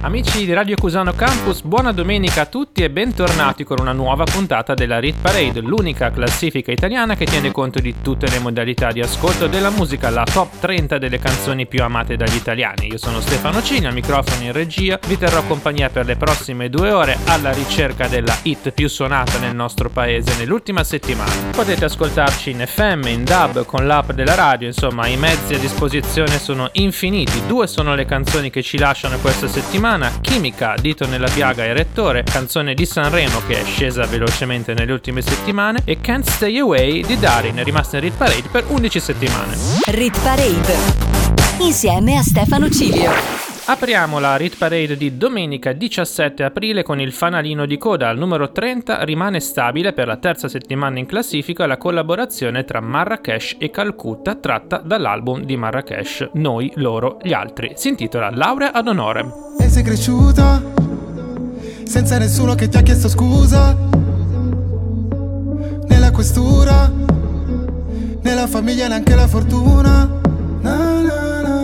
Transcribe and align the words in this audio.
Amici 0.00 0.46
di 0.46 0.52
Radio 0.52 0.76
Cusano 0.76 1.12
Campus, 1.12 1.62
buona 1.62 1.90
domenica 1.90 2.42
a 2.42 2.46
tutti 2.46 2.84
e 2.84 2.88
bentornati 2.88 3.64
con 3.64 3.78
una 3.80 3.90
nuova 3.90 4.22
puntata 4.22 4.72
della 4.72 5.00
Rit 5.00 5.16
Parade, 5.20 5.60
l'unica 5.60 6.12
classifica 6.12 6.70
italiana 6.70 7.16
che 7.16 7.24
tiene 7.24 7.50
conto 7.50 7.80
di 7.80 7.96
tutte 8.00 8.28
le 8.28 8.38
modalità 8.38 8.92
di 8.92 9.00
ascolto 9.00 9.48
della 9.48 9.70
musica, 9.70 10.08
la 10.08 10.22
top 10.22 10.60
30 10.60 10.98
delle 10.98 11.18
canzoni 11.18 11.66
più 11.66 11.82
amate 11.82 12.14
dagli 12.14 12.36
italiani. 12.36 12.86
Io 12.86 12.96
sono 12.96 13.20
Stefano 13.20 13.60
Cini, 13.60 13.86
al 13.86 13.92
microfono 13.92 14.44
in 14.44 14.52
regia, 14.52 15.00
vi 15.04 15.18
terrò 15.18 15.42
compagnia 15.42 15.90
per 15.90 16.06
le 16.06 16.14
prossime 16.14 16.70
due 16.70 16.92
ore 16.92 17.18
alla 17.24 17.50
ricerca 17.50 18.06
della 18.06 18.38
hit 18.42 18.70
più 18.70 18.88
suonata 18.88 19.38
nel 19.38 19.56
nostro 19.56 19.90
paese 19.90 20.36
nell'ultima 20.36 20.84
settimana. 20.84 21.50
Potete 21.50 21.86
ascoltarci 21.86 22.50
in 22.50 22.64
FM, 22.64 23.02
in 23.08 23.24
DAB, 23.24 23.64
con 23.64 23.84
l'app 23.84 24.12
della 24.12 24.36
radio, 24.36 24.68
insomma 24.68 25.08
i 25.08 25.16
mezzi 25.16 25.54
a 25.54 25.58
disposizione 25.58 26.38
sono 26.38 26.68
infiniti. 26.74 27.42
Due 27.48 27.66
sono 27.66 27.96
le 27.96 28.04
canzoni 28.04 28.48
che 28.48 28.62
ci 28.62 28.78
lasciano 28.78 29.18
questa 29.18 29.48
settimana 29.48 29.86
settimana 29.88 30.20
Chimica, 30.20 30.74
Dito 30.78 31.06
nella 31.06 31.30
piaga 31.30 31.64
e 31.64 31.72
Rettore, 31.72 32.22
canzone 32.22 32.74
di 32.74 32.84
Sanremo 32.84 33.40
che 33.46 33.62
è 33.62 33.64
scesa 33.64 34.04
velocemente 34.04 34.74
nelle 34.74 34.92
ultime 34.92 35.22
settimane, 35.22 35.80
e 35.84 35.98
Can't 35.98 36.28
Stay 36.28 36.58
Away 36.58 37.02
di 37.02 37.18
Darin, 37.18 37.62
rimasta 37.64 37.96
in 37.96 38.02
Rit 38.02 38.14
Parade 38.14 38.48
per 38.50 38.64
11 38.68 39.00
settimane. 39.00 39.56
Rit 39.86 40.18
Parade, 40.20 40.76
insieme 41.60 42.18
a 42.18 42.22
Stefano 42.22 42.68
Cilio. 42.68 43.47
Apriamo 43.70 44.18
la 44.18 44.36
Rit 44.36 44.56
Parade 44.56 44.96
di 44.96 45.18
domenica 45.18 45.72
17 45.74 46.42
aprile 46.42 46.82
con 46.82 47.00
il 47.00 47.12
fanalino 47.12 47.66
di 47.66 47.76
coda 47.76 48.08
al 48.08 48.16
numero 48.16 48.50
30 48.50 49.04
rimane 49.04 49.40
stabile 49.40 49.92
per 49.92 50.06
la 50.06 50.16
terza 50.16 50.48
settimana 50.48 50.98
in 50.98 51.04
classifica 51.04 51.66
la 51.66 51.76
collaborazione 51.76 52.64
tra 52.64 52.80
Marrakesh 52.80 53.56
e 53.58 53.68
Calcutta 53.68 54.36
tratta 54.36 54.78
dall'album 54.78 55.44
di 55.44 55.58
Marrakesh 55.58 56.30
Noi, 56.32 56.72
loro, 56.76 57.18
gli 57.22 57.34
altri. 57.34 57.72
Si 57.74 57.88
intitola 57.88 58.30
Laurea 58.30 58.72
ad 58.72 58.88
onore. 58.88 59.26
E 59.60 59.68
sei 59.68 59.82
cresciuta 59.82 60.62
senza 61.84 62.16
nessuno 62.16 62.54
che 62.54 62.68
ti 62.68 62.78
ha 62.78 62.80
chiesto 62.80 63.10
scusa 63.10 63.76
nella 65.88 66.10
questura 66.10 66.90
nella 68.22 68.46
famiglia 68.46 68.88
neanche 68.88 69.14
la 69.14 69.28
fortuna 69.28 70.20
na, 70.60 71.02
na, 71.02 71.40
na, 71.42 71.57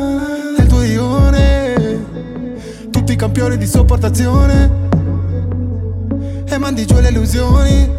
tutti 3.15 3.17
campioni 3.17 3.57
di 3.57 3.67
sopportazione 3.67 4.71
e 6.47 6.59
mandi 6.59 6.85
giù 6.85 6.99
le 6.99 7.09
illusioni 7.09 7.91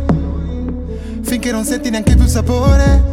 finché 1.22 1.52
non 1.52 1.64
senti 1.64 1.90
neanche 1.90 2.16
più 2.16 2.24
il 2.24 2.30
sapore. 2.30 3.04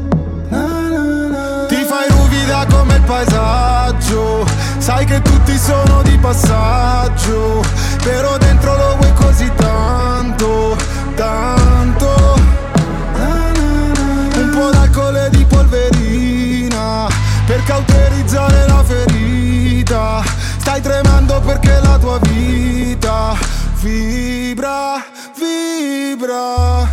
Na, 0.48 0.88
na, 0.88 1.28
na. 1.28 1.66
Ti 1.66 1.76
fai 1.76 2.08
ruvida 2.08 2.66
come 2.68 2.96
il 2.96 3.02
paesaggio, 3.02 4.44
sai 4.78 5.04
che 5.04 5.22
tutti 5.22 5.56
sono 5.56 6.02
di 6.02 6.16
passaggio, 6.18 7.62
però 8.02 8.36
dentro 8.36 8.76
lo 8.76 8.96
vuoi 8.96 9.12
così 9.14 9.50
tanto, 9.56 10.76
tanto. 11.14 12.40
Un 14.34 14.50
po' 14.50 14.70
d'alcol 14.70 15.16
e 15.16 15.30
di 15.30 15.44
polverina 15.44 17.06
per 17.46 17.62
cauterizzare 17.64 18.66
la 18.66 18.82
ferita 18.84 20.41
Stai 20.62 20.80
tremando 20.80 21.40
perché 21.40 21.80
la 21.82 21.98
tua 21.98 22.20
vita 22.20 23.34
vibra, 23.80 25.02
vibra. 25.36 26.88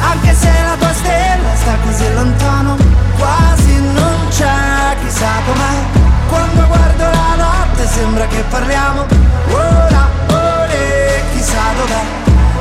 Anche 0.00 0.34
se 0.34 0.50
la 0.50 0.74
tua 0.76 0.92
stella 0.92 1.54
sta 1.54 1.76
così 1.84 2.12
lontano, 2.14 2.76
quasi 3.16 3.80
non 3.92 4.26
c'è, 4.30 4.96
chissà 5.04 5.28
com'è. 5.46 5.98
Quando 6.28 6.66
guardo 6.66 7.04
la 7.04 7.34
notte 7.36 7.86
sembra 7.86 8.26
che 8.26 8.42
parliamo, 8.50 9.06
ora, 9.52 10.08
ore, 10.26 11.22
chissà 11.32 11.62
dov'è. 11.76 12.02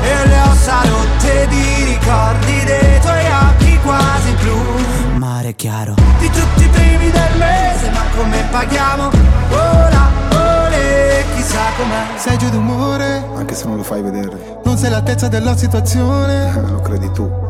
E 0.03 0.27
le 0.27 0.41
ossa 0.41 0.81
rotte 0.83 1.47
di 1.47 1.83
ricordi 1.85 2.63
dei 2.65 2.99
tuoi 3.01 3.25
occhi 3.25 3.79
quasi 3.81 4.31
blu. 4.43 5.17
Mare 5.17 5.55
chiaro. 5.55 5.95
Di 6.19 6.29
tutti 6.29 6.63
i 6.65 6.67
primi 6.67 7.09
del 7.09 7.37
mese, 7.37 7.89
ma 7.89 8.01
come 8.15 8.47
paghiamo? 8.51 9.09
Ora, 9.49 10.18
chissà 11.39 11.59
com'è. 11.77 12.17
Sei 12.17 12.37
giù 12.37 12.49
d'umore. 12.49 13.23
Anche 13.35 13.55
se 13.55 13.65
non 13.65 13.77
lo 13.77 13.83
fai 13.83 14.01
vedere. 14.01 14.59
Non 14.63 14.77
sei 14.77 14.87
all'altezza 14.87 15.27
della 15.29 15.55
situazione. 15.55 16.53
Eh, 16.55 16.61
Lo 16.69 16.81
credi 16.81 17.09
tu. 17.11 17.47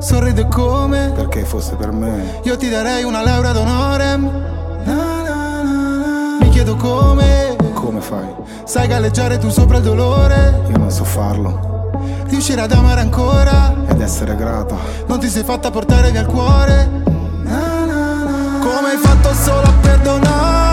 Sorrido 0.00 0.46
come 0.46 1.12
Perché 1.14 1.44
fosse 1.44 1.74
per 1.74 1.90
me. 1.90 2.40
Io 2.44 2.56
ti 2.56 2.68
darei 2.68 3.02
una 3.04 3.22
laurea 3.22 3.52
d'onore. 3.52 4.16
Mi 6.40 6.48
chiedo 6.50 6.76
come 6.76 7.56
Come 7.74 8.00
fai? 8.00 8.26
Sai 8.64 8.86
galleggiare 8.86 9.38
tu 9.38 9.50
sopra 9.50 9.78
il 9.78 9.82
dolore? 9.82 10.62
Io 10.70 10.78
non 10.78 10.90
so 10.90 11.04
farlo. 11.04 11.90
Riuscire 12.26 12.60
ad 12.60 12.72
amare 12.72 13.00
ancora? 13.00 13.74
Ed 13.88 14.00
essere 14.00 14.36
grata 14.36 14.76
Non 15.06 15.18
ti 15.18 15.28
sei 15.28 15.42
fatta 15.42 15.70
portare 15.70 16.10
via 16.10 16.20
il 16.20 16.26
cuore? 16.26 16.88
Come 17.44 18.90
hai 18.90 18.98
fatto 18.98 19.32
solo 19.34 19.66
a 19.66 19.72
sei 19.80 20.67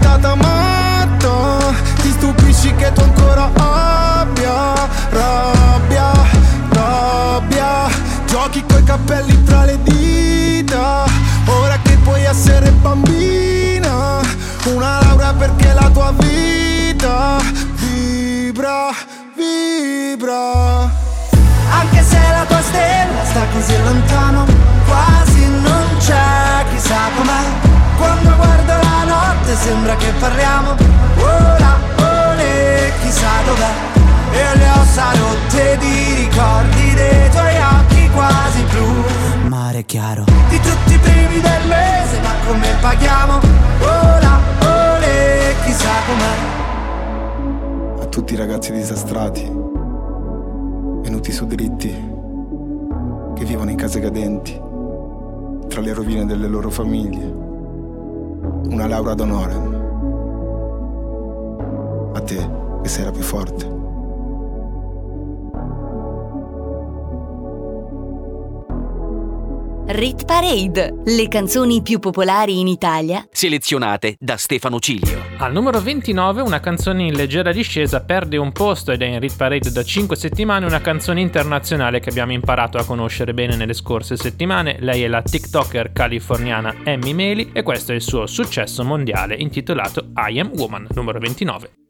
diventata 0.00 0.34
matta 0.34 1.74
Ti 2.00 2.10
stupisci 2.10 2.74
che 2.74 2.92
tu 2.92 3.00
ancora 3.00 3.50
abbia 3.54 4.88
Rabbia, 5.10 6.12
rabbia. 6.70 7.88
Giochi 8.26 8.64
coi 8.66 8.82
capelli 8.84 9.42
tra 9.44 9.64
le 9.64 9.78
dita 9.82 11.04
Ora 11.46 11.78
che 11.82 11.96
puoi 12.02 12.24
essere 12.24 12.70
bambina. 12.70 14.20
Una 14.64 15.00
laurea 15.02 15.32
perché 15.34 15.72
la 15.72 15.90
tua 15.92 16.12
vita 16.16 17.38
Vibra, 17.74 18.90
vibra. 19.34 20.88
Anche 21.70 22.02
se 22.02 22.18
la 22.18 22.44
tua 22.46 22.60
stella 22.62 23.24
sta 23.24 23.40
così 23.52 23.74
lontano 23.82 24.44
Quasi 24.86 25.46
non 25.46 25.84
c'è, 25.98 26.64
chissà 26.70 26.98
com'è 27.16 27.69
quando 28.00 28.34
guardo 28.34 28.72
la 28.72 29.04
notte 29.04 29.54
sembra 29.54 29.94
che 29.96 30.10
parliamo. 30.18 30.74
Ora, 31.18 31.78
ore, 31.98 32.92
chissà 33.02 33.28
dov'è. 33.44 33.72
E 34.32 34.56
le 34.56 34.70
ossa 34.70 35.12
rotte 35.12 35.76
di 35.78 36.14
ricordi 36.14 36.94
dei 36.94 37.30
tuoi 37.30 37.56
occhi 37.58 38.10
quasi 38.10 38.62
blu. 38.70 39.48
Mare 39.48 39.84
chiaro. 39.84 40.24
Di 40.48 40.58
tutti 40.60 40.94
i 40.94 40.98
primi 40.98 41.40
del 41.40 41.66
mese 41.68 42.20
ma 42.22 42.32
come 42.46 42.68
paghiamo? 42.80 43.38
Ora, 43.80 44.38
ore, 44.62 45.54
chissà 45.64 45.92
com'è. 46.06 48.02
A 48.02 48.06
tutti 48.06 48.32
i 48.34 48.36
ragazzi 48.36 48.72
disastrati 48.72 49.42
Venuti 51.02 51.30
su 51.32 51.46
dritti 51.46 51.90
Che 53.34 53.44
vivono 53.44 53.70
in 53.70 53.76
case 53.76 54.00
cadenti 54.00 54.60
Tra 55.68 55.80
le 55.80 55.92
rovine 55.94 56.26
delle 56.26 56.48
loro 56.48 56.70
famiglie 56.70 57.39
una 58.68 58.86
laurea 58.86 59.14
d'onore. 59.14 59.54
A 62.14 62.20
te, 62.20 62.50
che 62.82 62.88
sei 62.88 63.04
la 63.04 63.10
più 63.10 63.22
forte. 63.22 63.79
Rit 69.92 70.24
Parade, 70.24 71.02
le 71.04 71.26
canzoni 71.26 71.82
più 71.82 71.98
popolari 71.98 72.60
in 72.60 72.68
Italia, 72.68 73.26
selezionate 73.28 74.14
da 74.20 74.36
Stefano 74.36 74.78
Cilio. 74.78 75.20
Al 75.38 75.50
numero 75.50 75.80
29 75.80 76.42
una 76.42 76.60
canzone 76.60 77.06
in 77.06 77.14
leggera 77.14 77.50
discesa 77.50 78.00
perde 78.00 78.36
un 78.36 78.52
posto 78.52 78.92
ed 78.92 79.02
è 79.02 79.06
in 79.06 79.18
Rit 79.18 79.34
Parade 79.36 79.72
da 79.72 79.82
5 79.82 80.14
settimane 80.14 80.64
una 80.64 80.80
canzone 80.80 81.20
internazionale 81.20 81.98
che 81.98 82.10
abbiamo 82.10 82.30
imparato 82.30 82.78
a 82.78 82.84
conoscere 82.84 83.34
bene 83.34 83.56
nelle 83.56 83.74
scorse 83.74 84.16
settimane. 84.16 84.76
Lei 84.78 85.02
è 85.02 85.08
la 85.08 85.22
TikToker 85.22 85.90
californiana 85.90 86.72
Emmy 86.84 87.12
Meli 87.12 87.50
e 87.52 87.64
questo 87.64 87.90
è 87.90 87.96
il 87.96 88.02
suo 88.02 88.28
successo 88.28 88.84
mondiale 88.84 89.34
intitolato 89.34 90.12
I 90.14 90.38
Am 90.38 90.52
Woman, 90.54 90.86
numero 90.94 91.18
29. 91.18 91.89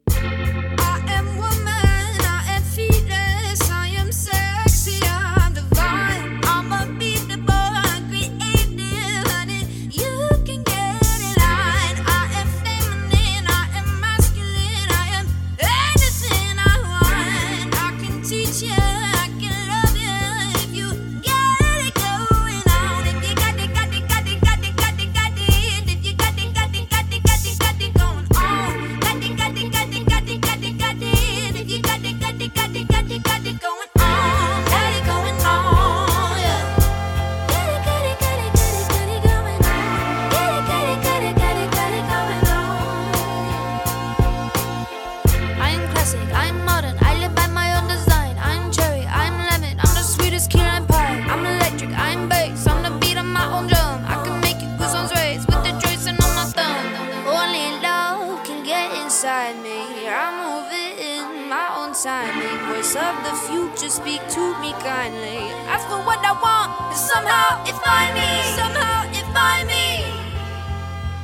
Speak 64.21 64.33
to 64.35 64.61
me 64.61 64.73
kindly. 64.73 65.49
Ask 65.67 65.87
for 65.87 65.97
what 66.05 66.19
I 66.19 66.33
want, 66.41 66.71
and 66.89 66.97
somehow 66.97 67.63
it 67.65 67.75
find 67.83 68.13
me. 68.15 68.43
Somehow 68.55 69.09
it 69.11 69.25
find 69.33 69.67
me. 69.67 70.03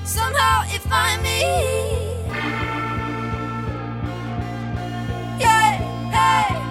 Somehow 0.04 0.64
it 0.68 0.82
find 0.82 1.22
me. 1.24 1.42
Yeah, 5.40 5.78
hey. 6.12 6.67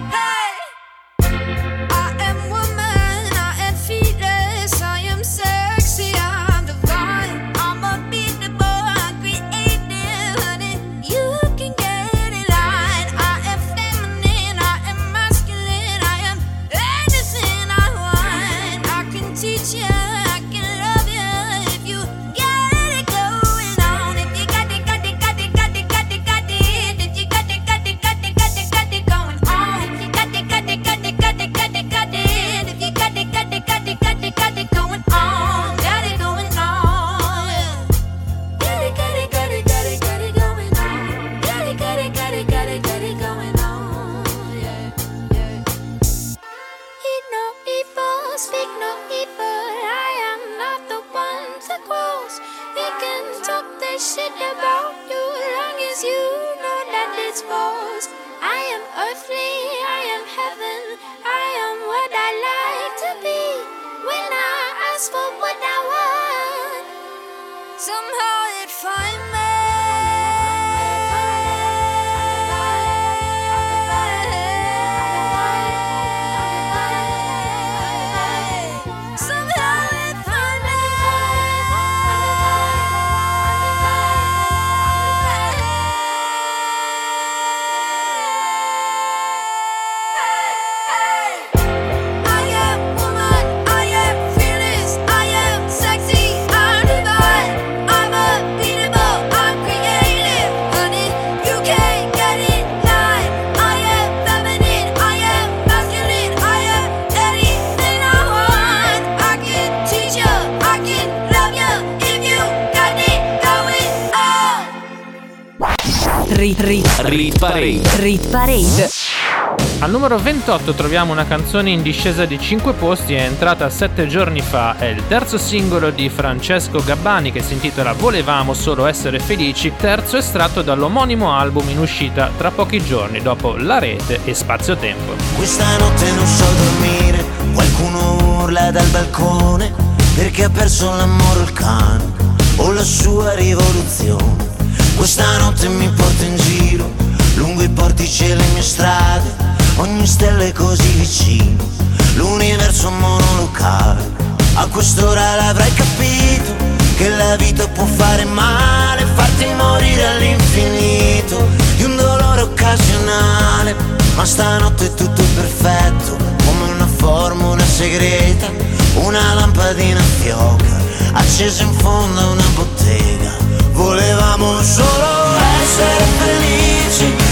28 120.67 120.73
troviamo 120.73 121.11
una 121.11 121.25
canzone 121.25 121.69
in 121.69 121.81
discesa 121.81 122.25
di 122.25 122.39
5 122.39 122.73
posti, 122.73 123.13
è 123.13 123.21
entrata 123.21 123.69
7 123.69 124.07
giorni 124.07 124.41
fa, 124.41 124.77
è 124.77 124.85
il 124.85 125.03
terzo 125.07 125.37
singolo 125.37 125.91
di 125.91 126.09
Francesco 126.09 126.83
Gabbani 126.83 127.31
che 127.31 127.41
si 127.41 127.53
intitola 127.53 127.93
Volevamo 127.93 128.53
solo 128.53 128.85
essere 128.85 129.19
felici, 129.19 129.73
terzo 129.77 130.17
estratto 130.17 130.61
dall'omonimo 130.61 131.33
album 131.33 131.69
in 131.69 131.79
uscita 131.79 132.29
tra 132.37 132.51
pochi 132.51 132.83
giorni 132.83 133.21
dopo 133.21 133.55
La 133.55 133.79
Rete 133.79 134.19
e 134.25 134.33
Spazio 134.33 134.75
Tempo. 134.75 135.13
Questa 135.35 135.77
notte 135.77 136.11
non 136.11 136.25
so 136.25 136.45
dormire, 136.45 137.23
qualcuno 137.53 138.41
urla 138.41 138.71
dal 138.71 138.87
balcone 138.87 139.73
perché 140.15 140.45
ha 140.45 140.49
perso 140.49 140.89
l'amore 140.89 141.41
il 141.41 141.53
cane 141.53 142.11
o 142.57 142.71
la 142.71 142.83
sua 142.83 143.33
rivoluzione. 143.35 144.55
Questa 144.95 145.37
notte 145.37 145.67
mi 145.69 145.89
porto 145.89 146.23
in 146.23 146.35
giro, 146.35 146.91
lungo 147.35 147.61
i 147.61 147.69
portici 147.69 148.25
e 148.25 148.35
le 148.35 148.43
mie 148.53 148.63
strade, 148.63 149.46
ogni 149.77 150.05
stella 150.05 150.43
è 150.43 150.51
così 150.51 150.87
vicino, 150.91 151.69
l'universo 152.15 152.89
monolocale. 152.91 154.15
A 154.55 154.67
quest'ora 154.67 155.35
l'avrai 155.35 155.73
capito, 155.73 156.55
che 156.97 157.09
la 157.09 157.35
vita 157.35 157.67
può 157.67 157.85
fare 157.85 158.25
male, 158.25 159.05
farti 159.15 159.45
morire 159.53 160.07
all'infinito, 160.07 161.47
di 161.75 161.83
un 161.83 161.95
dolore 161.95 162.41
occasionale. 162.41 163.75
Ma 164.15 164.25
stanotte 164.25 164.85
è 164.85 164.93
tutto 164.93 165.23
perfetto, 165.35 166.17
come 166.45 166.71
una 166.71 166.87
formula 166.87 167.63
segreta, 167.63 168.49
una 168.95 169.33
lampadina 169.33 170.01
fioca, 170.01 170.81
accesa 171.13 171.63
in 171.63 171.73
fondo 171.73 172.19
a 172.19 172.27
una 172.29 172.47
bottega 172.55 173.47
Volevamo 173.77 174.59
solo 174.63 175.35
essere 175.61 176.03
felici, 176.17 176.76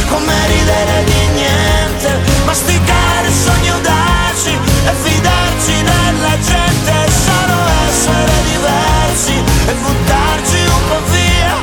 come 0.08 0.34
ridere 0.48 1.04
di 1.04 1.28
niente, 1.34 2.20
masticare 2.46 3.30
sogni 3.32 3.70
audaci 3.70 4.54
e 4.86 4.92
fidarci 5.04 5.84
della 5.84 6.38
gente, 6.40 6.94
solo 7.26 7.58
essere 7.88 8.32
diversi 8.52 9.44
e 9.68 9.74
buttarci 9.74 10.58
un 10.66 10.88
po' 10.88 11.02
via 11.12 11.56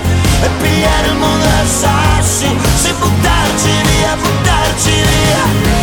e 0.43 0.49
pigliare 0.61 1.07
il 1.09 1.17
mondo 1.17 1.47
a 1.47 1.67
sassi, 1.67 2.57
se 2.75 2.93
buttarci 2.95 3.71
via, 3.87 4.17
buttarci 4.17 4.91
via. 4.91 5.81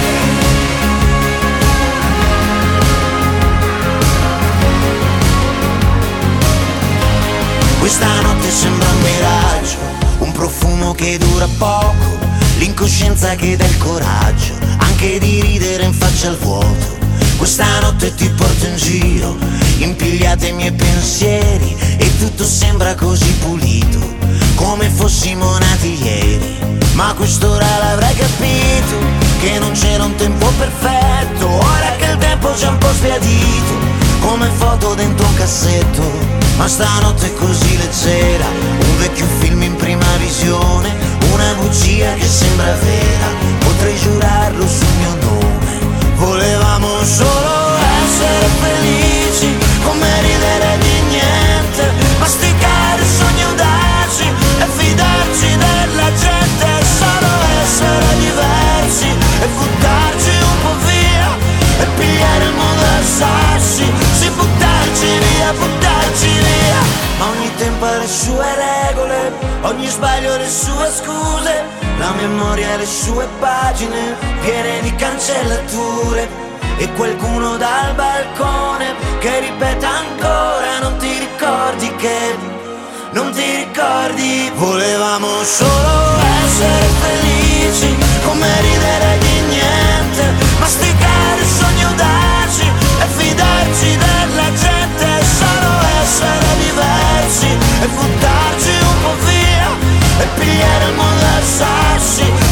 Questa 7.79 8.21
notte 8.21 8.51
sembra 8.51 8.87
un 8.89 9.01
miraggio, 9.01 9.77
un 10.19 10.31
profumo 10.31 10.93
che 10.93 11.17
dura 11.17 11.47
poco, 11.57 12.19
l'incoscienza 12.59 13.35
che 13.35 13.55
dà 13.55 13.65
il 13.65 13.77
coraggio, 13.77 14.53
anche 14.77 15.17
di 15.17 15.41
ridere 15.41 15.83
in 15.83 15.93
faccia 15.93 16.27
al 16.27 16.37
vuoto. 16.37 16.97
Questa 17.37 17.65
notte 17.79 18.13
ti 18.13 18.29
porto 18.29 18.65
in 18.65 18.75
giro, 18.75 19.37
impigliate 19.77 20.47
i 20.47 20.53
miei 20.53 20.73
pensieri 20.73 21.75
e 21.97 22.17
tutto 22.17 22.43
sembra 22.43 22.95
così 22.95 23.31
pulito, 23.35 24.15
come 24.55 24.89
fossimo 24.89 25.57
nati 25.57 26.03
ieri. 26.03 26.57
Ma 26.93 27.13
quest'ora 27.13 27.65
l'avrai 27.77 28.13
capito, 28.13 28.97
che 29.39 29.57
non 29.57 29.71
c'era 29.71 30.03
un 30.03 30.15
tempo 30.15 30.51
perfetto, 30.57 31.47
ora 31.47 31.95
che 31.97 32.11
il 32.11 32.17
tempo 32.17 32.51
c'è 32.51 32.67
un 32.67 32.77
po' 32.77 32.91
sbiadito, 32.91 33.73
come 34.19 34.49
foto 34.57 34.95
dentro 34.95 35.25
un 35.25 35.33
cassetto 35.35 36.39
ma 36.59 36.67
stanotte 36.67 37.27
è 37.27 37.33
così 37.35 37.77
leggera, 37.77 38.45
un 38.45 38.97
vecchio 38.97 39.25
film 39.39 39.61
in 39.61 39.77
prima 39.77 40.05
visione, 40.17 40.68
bugia 41.69 42.15
che 42.15 42.25
sembra 42.25 42.73
vera, 42.73 43.48
Ogni 69.61 69.87
sbaglio 69.87 70.37
le 70.37 70.49
sue 70.49 70.89
scuse, 70.89 71.63
la 71.97 72.11
memoria 72.11 72.77
le 72.77 72.85
sue 72.85 73.27
pagine, 73.39 74.15
piene 74.41 74.79
di 74.81 74.95
cancellature. 74.95 76.47
E 76.77 76.89
qualcuno 76.93 77.57
dal 77.57 77.93
balcone 77.93 78.95
che 79.19 79.39
ripeta 79.41 79.89
ancora, 79.89 80.79
non 80.79 80.95
ti 80.97 81.11
ricordi 81.19 81.93
che, 81.95 82.37
non 83.11 83.31
ti 83.33 83.55
ricordi, 83.57 84.49
volevamo 84.55 85.43
solo 85.43 86.17
essere 86.45 86.87
felici, 87.01 87.97
come 88.23 88.47
ridere 88.61 89.17
di 89.19 89.39
niente, 89.49 90.23
masticare 90.59 91.41
il 91.41 91.47
sogno 91.47 91.93
d'arci 91.95 92.71
e 93.01 93.05
fidarci 93.17 93.97
della 93.97 94.53
gente, 94.53 95.25
solo 95.25 95.71
essere 96.01 96.45
diversi 96.63 97.57
e 97.81 97.87
buttare 97.87 98.38
viermo 100.59 101.03
da 101.21 101.41
sassi 101.41 102.48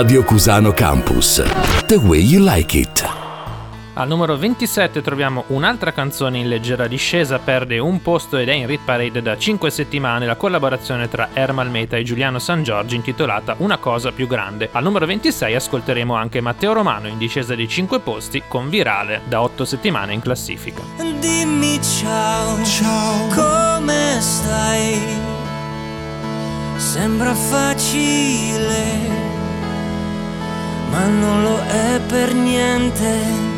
Radio 0.00 0.22
Cusano 0.22 0.70
Campus. 0.74 1.42
The 1.86 1.96
way 1.96 2.20
you 2.20 2.40
like 2.48 2.78
it. 2.78 3.04
Al 3.94 4.06
numero 4.06 4.36
27 4.36 5.02
troviamo 5.02 5.42
un'altra 5.48 5.92
canzone 5.92 6.38
in 6.38 6.46
leggera 6.48 6.86
discesa, 6.86 7.40
perde 7.40 7.80
un 7.80 8.00
posto 8.00 8.36
ed 8.36 8.48
è 8.48 8.52
in 8.52 8.68
Rit 8.68 8.82
Parade 8.84 9.20
da 9.20 9.36
5 9.36 9.68
settimane 9.72 10.24
la 10.24 10.36
collaborazione 10.36 11.08
tra 11.08 11.30
Ermal 11.32 11.68
Meta 11.68 11.96
e 11.96 12.04
Giuliano 12.04 12.38
San 12.38 12.62
Giorgi 12.62 12.94
intitolata 12.94 13.56
Una 13.58 13.78
cosa 13.78 14.12
più 14.12 14.28
grande. 14.28 14.68
Al 14.70 14.84
numero 14.84 15.04
26 15.04 15.56
ascolteremo 15.56 16.14
anche 16.14 16.40
Matteo 16.40 16.74
Romano 16.74 17.08
in 17.08 17.18
discesa 17.18 17.56
di 17.56 17.66
5 17.66 17.98
posti 17.98 18.44
con 18.46 18.68
Virale 18.68 19.22
da 19.26 19.42
8 19.42 19.64
settimane 19.64 20.12
in 20.12 20.20
classifica. 20.20 20.80
Dimmi 21.18 21.80
ciao, 21.82 22.62
ciao, 22.62 23.26
come 23.34 24.18
stai? 24.20 24.96
Sembra 26.76 27.34
facile, 27.34 29.27
ma 30.90 31.06
non 31.06 31.42
lo 31.42 31.58
è 31.58 32.00
per 32.06 32.34
niente. 32.34 33.56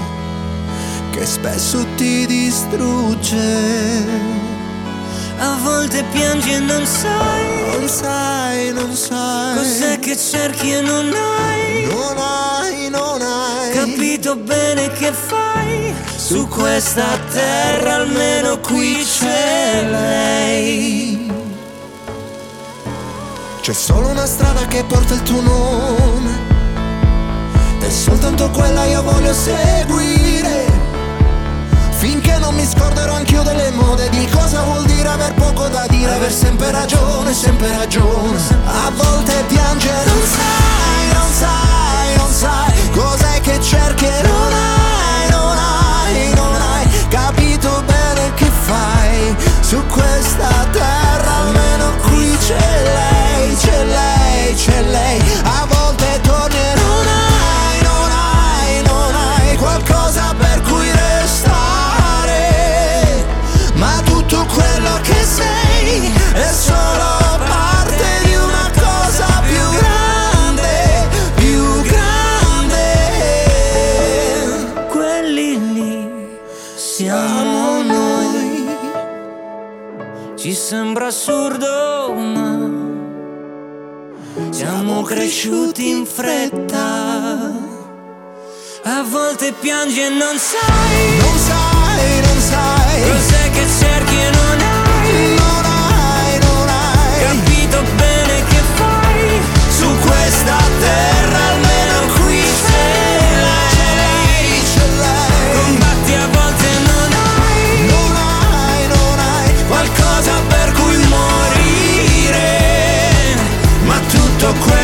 che 1.10 1.26
spesso 1.26 1.86
ti 1.96 2.26
distrugge. 2.26 4.04
A 5.38 5.58
volte 5.62 6.02
piangi 6.12 6.52
e 6.52 6.58
non 6.60 6.86
sai, 6.86 7.78
Non 7.78 7.88
sai, 7.88 8.72
non 8.72 8.94
sai 8.94 9.56
cos'è 9.56 9.98
che 9.98 10.16
cerchi 10.16 10.72
e 10.72 10.80
non 10.80 11.12
hai. 11.12 11.86
Non 11.86 12.16
hai, 12.16 12.16
non 12.16 12.18
hai 12.18 12.85
Capito 14.26 14.42
bene 14.42 14.88
che 14.90 15.12
fai 15.12 15.94
su 16.16 16.48
questa 16.48 17.16
terra, 17.30 17.94
almeno 17.94 18.58
qui 18.58 19.04
c'è 19.04 19.86
lei. 19.88 21.32
C'è 23.60 23.72
solo 23.72 24.08
una 24.08 24.26
strada 24.26 24.66
che 24.66 24.82
porta 24.82 25.14
il 25.14 25.22
tuo 25.22 25.40
nome. 25.40 26.30
E 27.80 27.88
soltanto 27.88 28.50
quella 28.50 28.84
io 28.86 29.00
voglio 29.04 29.32
seguire. 29.32 30.74
Finché 31.90 32.36
non 32.38 32.56
mi 32.56 32.66
scorderò 32.66 33.14
anch'io 33.14 33.42
delle 33.42 33.70
mode 33.70 34.08
Di 34.10 34.28
cosa 34.28 34.62
vuol 34.62 34.84
dire 34.84 35.08
aver 35.08 35.32
poco 35.34 35.66
da 35.68 35.86
dire 35.88 36.12
Aver 36.12 36.32
sempre 36.32 36.70
ragione, 36.70 37.32
sempre 37.32 37.74
ragione. 37.76 38.38
A 38.66 38.90
volte 38.90 39.44
piangere 39.46 40.04
Non 40.04 40.22
sai, 40.22 41.12
non 41.14 41.32
sai, 41.32 41.65
non 42.26 42.34
sai 42.34 42.90
Cos'è 42.90 43.40
che 43.40 43.60
cerchi 43.60 44.04
e 44.04 44.22
non 44.22 44.52
hai, 44.52 45.30
non 45.30 45.56
hai, 45.56 46.34
non 46.34 46.60
hai 46.60 46.88
Capito 47.08 47.82
bene 47.86 48.34
che 48.34 48.50
fai 48.50 49.36
Su 49.60 49.80
questa 49.86 50.66
terra 50.72 51.36
almeno 51.42 51.92
qui 52.02 52.36
c'è 52.38 52.82
lei, 52.82 53.56
c'è 53.56 53.84
lei, 53.84 54.54
c'è 54.54 54.82
lei 54.82 55.35
cresciuti 85.46 85.88
in 85.90 86.04
fretta. 86.04 87.54
A 88.82 89.02
volte 89.08 89.52
piangi 89.60 90.00
e 90.00 90.08
non 90.08 90.36
sai, 90.38 91.18
Non 91.18 91.38
sai, 91.38 92.20
non 92.20 92.40
sai 92.40 93.02
cos'è 93.02 93.50
che 93.50 93.64
cerchi 93.78 94.16
e 94.16 94.30
non 94.30 94.60
hai. 94.60 95.34
Non 95.36 95.64
hai, 95.64 96.38
non 96.38 96.68
hai 96.68 97.20
Capito 97.26 97.82
bene 97.96 98.44
che 98.48 98.60
fai 98.74 99.40
su 99.68 99.86
questa 100.00 100.56
terra, 100.80 101.38
almeno 101.50 102.14
qui 102.18 102.42
c'è 102.66 103.18
lei. 103.46 104.62
C'è 104.72 104.86
lei 104.98 105.54
Combatti 105.54 106.14
a 106.14 106.26
volte 106.32 106.68
non 106.90 107.10
hai. 107.12 107.86
Non 107.86 108.16
hai, 108.16 108.86
non 108.88 109.18
hai 109.18 109.64
qualcosa 109.66 110.32
per 110.48 110.72
cui 110.72 110.96
morire, 111.06 112.48
ma 113.84 113.98
tutto 114.08 114.54
quello 114.64 114.75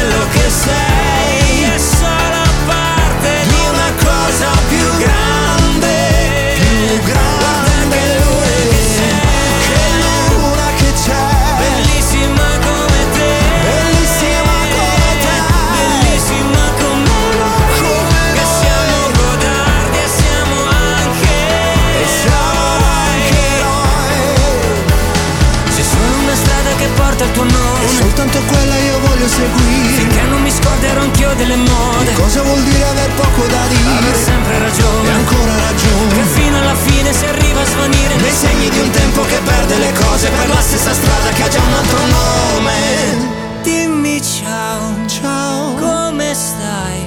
delle 31.34 31.56
mode. 31.56 32.12
Cosa 32.14 32.42
vuol 32.42 32.62
dire 32.62 32.84
aver 32.84 33.10
poco 33.14 33.46
da 33.46 33.62
Aver 33.62 33.76
dire 33.76 34.14
sempre 34.14 34.54
E 34.54 34.58
ragione. 34.58 35.10
Ancora 35.10 35.54
Che 35.54 35.60
ragione 35.60 36.24
fino 36.34 36.58
alla 36.58 36.74
fine 36.74 37.12
si 37.12 37.24
arriva 37.24 37.60
a 37.60 37.64
svanire. 37.64 38.16
Nei 38.16 38.30
segni 38.30 38.68
di 38.68 38.78
un 38.78 38.90
tempo 38.90 39.22
che 39.22 39.38
perde 39.44 39.78
le 39.78 39.92
cose 39.92 40.28
Per 40.28 40.48
la 40.48 40.60
stessa 40.60 40.92
strada 40.92 41.30
che 41.30 41.42
ha 41.42 41.48
già 41.48 41.60
un 41.60 41.72
altro 41.72 41.98
nome. 42.06 43.40
Dimmi 43.62 44.20
ciao, 44.22 45.06
Ciao. 45.06 45.74
Come 45.74 46.34
stai? 46.34 47.06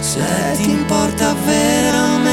Se 0.00 0.20
ti 0.56 0.70
importa 0.70 1.34
veramente. 1.44 2.28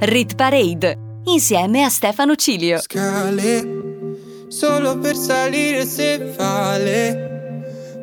Rit 0.00 0.34
Parade 0.34 0.98
insieme 1.24 1.82
a 1.82 1.88
Stefano 1.88 2.34
Cilio. 2.34 2.80
scale 2.80 3.84
solo 4.48 4.98
per 4.98 5.16
salire 5.16 5.84
se 5.84 6.32
vale 6.36 7.35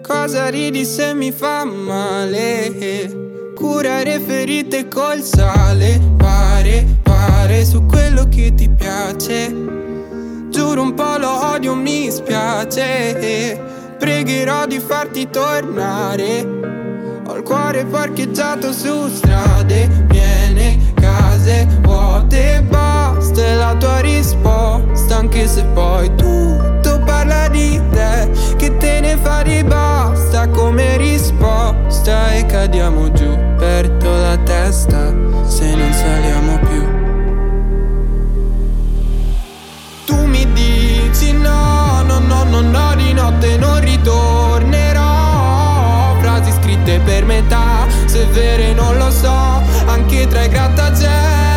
cosa 0.03 0.49
ridi 0.49 0.85
se 0.85 1.13
mi 1.13 1.31
fa 1.31 1.63
male? 1.63 3.53
Curare 3.55 4.19
ferite 4.19 4.87
col 4.87 5.21
sale. 5.21 5.99
Pare 6.17 6.85
pare 7.01 7.65
su 7.65 7.85
quello 7.85 8.27
che 8.29 8.53
ti 8.53 8.69
piace. 8.69 9.53
Giuro 10.49 10.81
un 10.81 10.93
po' 10.93 11.17
lo 11.17 11.53
odio 11.53 11.73
mi 11.73 12.11
spiace. 12.11 13.59
Pregherò 13.97 14.65
di 14.67 14.79
farti 14.79 15.29
tornare. 15.29 16.41
Ho 17.25 17.35
il 17.35 17.43
cuore 17.43 17.85
parcheggiato 17.85 18.73
su 18.73 19.07
strade. 19.07 20.05
Piene, 20.07 20.93
case 20.95 21.67
vuote, 21.81 22.61
basta. 22.69 23.55
La 23.55 23.75
tua 23.75 23.99
risposta 23.99 25.17
Anche 25.23 25.47
se 25.47 25.63
poi 25.73 26.13
tutto 26.15 26.92
parla 27.03 27.47
di 27.47 27.81
te 27.91 28.29
Che 28.57 28.77
te 28.77 28.99
ne 28.99 29.17
fa 29.17 29.43
di 29.43 29.63
basta 29.63 30.47
come 30.49 30.97
risposta. 30.97 32.33
E 32.33 32.45
cadiamo 32.45 33.11
giù, 33.11 33.37
perdo 33.57 34.15
la 34.17 34.37
testa 34.37 35.13
se 35.45 35.75
non 35.75 35.91
saliamo 35.93 36.59
più. 36.59 36.87
Tu 40.05 40.25
mi 40.25 40.51
dici 40.53 41.31
no, 41.33 42.03
no, 42.03 42.19
no, 42.19 42.43
no, 42.43 42.61
no, 42.61 42.95
di 42.95 43.13
notte 43.13 43.57
non 43.57 43.79
ritornerò. 43.79 45.11
Frasi 46.19 46.51
scritte 46.51 46.99
per 46.99 47.25
metà, 47.25 47.85
se 48.05 48.25
vere 48.27 48.73
non 48.73 48.95
lo 48.97 49.11
so 49.11 49.61
Anche 49.85 50.25
tra 50.27 50.43
i 50.43 50.49
grattacieli 50.49 51.52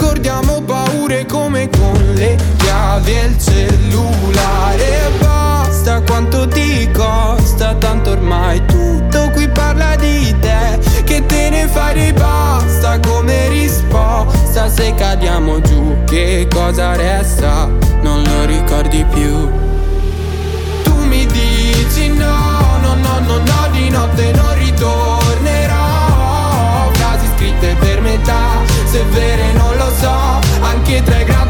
scordiamo 0.00 0.62
paure 0.62 1.26
come 1.26 1.68
con 1.68 2.12
le 2.14 2.38
chiavi 2.56 3.12
e 3.12 3.24
il 3.26 3.38
cellulare. 3.38 5.10
Basta 5.18 6.00
quanto 6.00 6.48
ti 6.48 6.90
costa, 6.90 7.74
tanto 7.74 8.12
ormai 8.12 8.64
tutto 8.64 9.30
qui 9.32 9.46
parla 9.48 9.96
di 9.96 10.34
te. 10.40 10.78
Che 11.04 11.26
te 11.26 11.50
ne 11.50 11.66
fai 11.66 12.12
basta 12.14 12.98
come 13.00 13.48
risposta. 13.48 14.70
Se 14.70 14.94
cadiamo 14.94 15.60
giù, 15.60 15.96
che 16.06 16.48
cosa 16.50 16.96
resta? 16.96 17.68
Non 18.00 18.22
lo 18.22 18.44
ricordi 18.46 19.04
più. 19.04 19.50
Tu 20.82 20.94
mi 21.04 21.26
dici 21.26 22.08
no, 22.08 22.78
no, 22.80 22.94
no, 22.94 23.18
no, 23.26 23.36
no, 23.36 23.68
di 23.72 23.90
notte 23.90 24.32
non 24.32 24.54
ritorno. 24.54 25.09
se 29.12 29.38
è 29.38 29.52
non 29.52 29.76
lo 29.76 29.90
so. 29.98 30.10
Anche 30.62 31.02
tra 31.02 31.20
i 31.20 31.24
grandi 31.24 31.49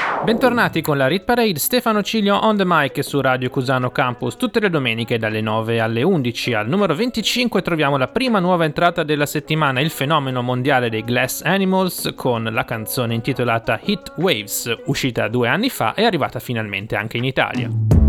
Bentornati 0.23 0.81
con 0.81 0.97
la 0.97 1.07
Rit 1.07 1.23
Parade, 1.23 1.57
Stefano 1.57 2.03
Ciglio 2.03 2.35
on 2.35 2.55
the 2.55 2.63
mic 2.63 3.03
su 3.03 3.19
Radio 3.21 3.49
Cusano 3.49 3.89
Campus 3.89 4.35
tutte 4.35 4.59
le 4.59 4.69
domeniche 4.69 5.17
dalle 5.17 5.41
9 5.41 5.79
alle 5.79 6.03
11. 6.03 6.53
Al 6.53 6.69
numero 6.69 6.93
25 6.93 7.63
troviamo 7.63 7.97
la 7.97 8.07
prima 8.07 8.37
nuova 8.37 8.65
entrata 8.65 9.01
della 9.01 9.25
settimana, 9.25 9.81
il 9.81 9.89
fenomeno 9.89 10.43
mondiale 10.43 10.91
dei 10.91 11.03
Glass 11.03 11.41
Animals 11.41 12.13
con 12.15 12.43
la 12.43 12.65
canzone 12.65 13.15
intitolata 13.15 13.79
Hit 13.83 14.13
Waves, 14.17 14.71
uscita 14.85 15.27
due 15.27 15.47
anni 15.47 15.69
fa 15.69 15.95
e 15.95 16.05
arrivata 16.05 16.39
finalmente 16.39 16.95
anche 16.95 17.17
in 17.17 17.23
Italia. 17.23 18.00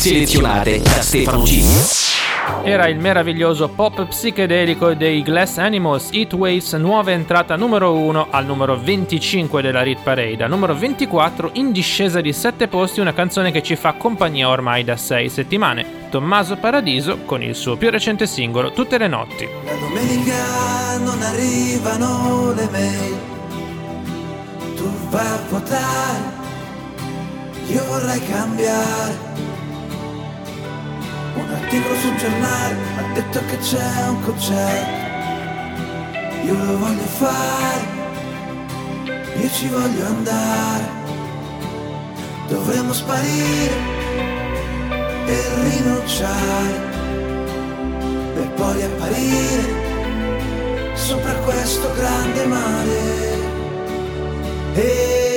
Selezionate 0.00 0.80
da 0.80 1.02
Stefano 1.02 1.42
G. 1.42 1.62
Era 2.64 2.88
il 2.88 2.98
meraviglioso 2.98 3.68
pop 3.68 4.06
psichedelico 4.06 4.94
dei 4.94 5.22
Glass 5.22 5.58
Animals 5.58 6.08
Heat 6.10 6.32
Waves, 6.32 6.72
nuova 6.72 7.10
entrata 7.10 7.54
numero 7.54 7.92
1 7.92 8.28
al 8.30 8.46
numero 8.46 8.80
25 8.80 9.60
della 9.60 9.82
Rit 9.82 9.98
Parade. 10.02 10.42
Al 10.42 10.48
numero 10.48 10.74
24, 10.74 11.50
in 11.54 11.70
discesa 11.70 12.22
di 12.22 12.32
7 12.32 12.66
posti, 12.68 13.00
una 13.00 13.12
canzone 13.12 13.50
che 13.50 13.62
ci 13.62 13.76
fa 13.76 13.92
compagnia 13.92 14.48
ormai 14.48 14.84
da 14.84 14.96
6 14.96 15.28
settimane. 15.28 16.08
Tommaso 16.08 16.56
Paradiso 16.56 17.18
con 17.26 17.42
il 17.42 17.54
suo 17.54 17.76
più 17.76 17.90
recente 17.90 18.26
singolo 18.26 18.72
Tutte 18.72 18.96
le 18.96 19.06
notti. 19.06 19.46
La 19.66 19.74
domenica 19.74 20.96
non 20.96 21.20
arrivano 21.20 22.54
le 22.54 22.68
mail, 22.70 23.16
tu 24.76 24.90
vai 25.10 25.26
a 25.26 25.40
votare, 25.50 26.22
io 27.66 27.84
vorrei 27.84 28.20
cambiare. 28.24 29.29
Articolo 31.70 31.94
sul 32.00 32.16
giornale 32.16 32.76
ha 32.96 33.02
detto 33.14 33.38
che 33.46 33.56
c'è 33.58 34.08
un 34.08 34.20
concerto, 34.22 34.90
io 36.44 36.64
lo 36.64 36.78
voglio 36.78 37.04
fare, 37.04 37.86
io 39.40 39.48
ci 39.50 39.68
voglio 39.68 40.04
andare, 40.04 40.88
dovremmo 42.48 42.92
sparire 42.92 43.72
e 45.26 45.44
rinunciare 45.62 46.88
per 48.34 48.50
poi 48.56 48.82
apparire 48.82 49.78
sopra 50.94 51.32
questo 51.34 51.88
grande 51.94 52.46
mare. 52.46 53.38
E, 54.74 55.29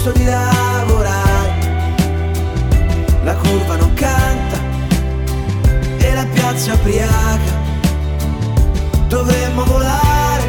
gusto 0.00 0.18
di 0.18 0.24
lavorare. 0.24 1.68
La 3.22 3.34
curva 3.34 3.76
non 3.76 3.92
canta 3.92 4.58
e 5.98 6.14
la 6.14 6.24
piazza 6.32 6.72
ubriaca. 6.72 7.52
Dovremmo 9.08 9.62
volare 9.64 10.42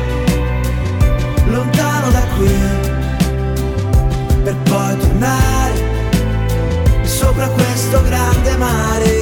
lontano 1.48 2.12
da 2.12 2.24
qui 2.38 2.54
per 4.44 4.56
poi 4.64 4.98
tornare 4.98 5.90
sopra 7.04 7.48
questo 7.50 8.02
grande 8.04 8.56
mare. 8.56 9.21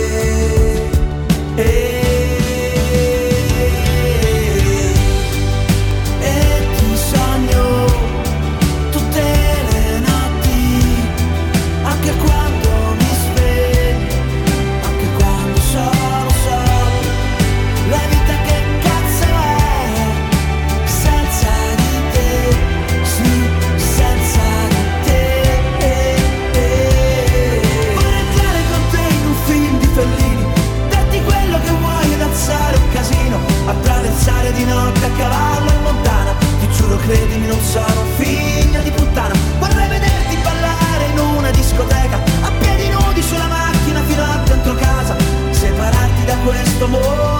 Credimi, 37.09 37.47
non 37.47 37.59
sono 37.61 38.03
figlio 38.17 38.81
di 38.81 38.91
puttana. 38.91 39.33
Vorrei 39.57 39.87
vederti 39.87 40.37
ballare 40.43 41.05
in 41.11 41.17
una 41.17 41.49
discoteca, 41.49 42.17
a 42.41 42.51
piedi 42.59 42.87
nudi 42.89 43.21
sulla 43.23 43.47
macchina 43.47 44.03
fino 44.03 44.23
a 44.23 44.37
dentro 44.45 44.75
casa, 44.75 45.15
separarti 45.49 46.25
da 46.25 46.35
questo 46.45 46.87
mondo 46.87 47.38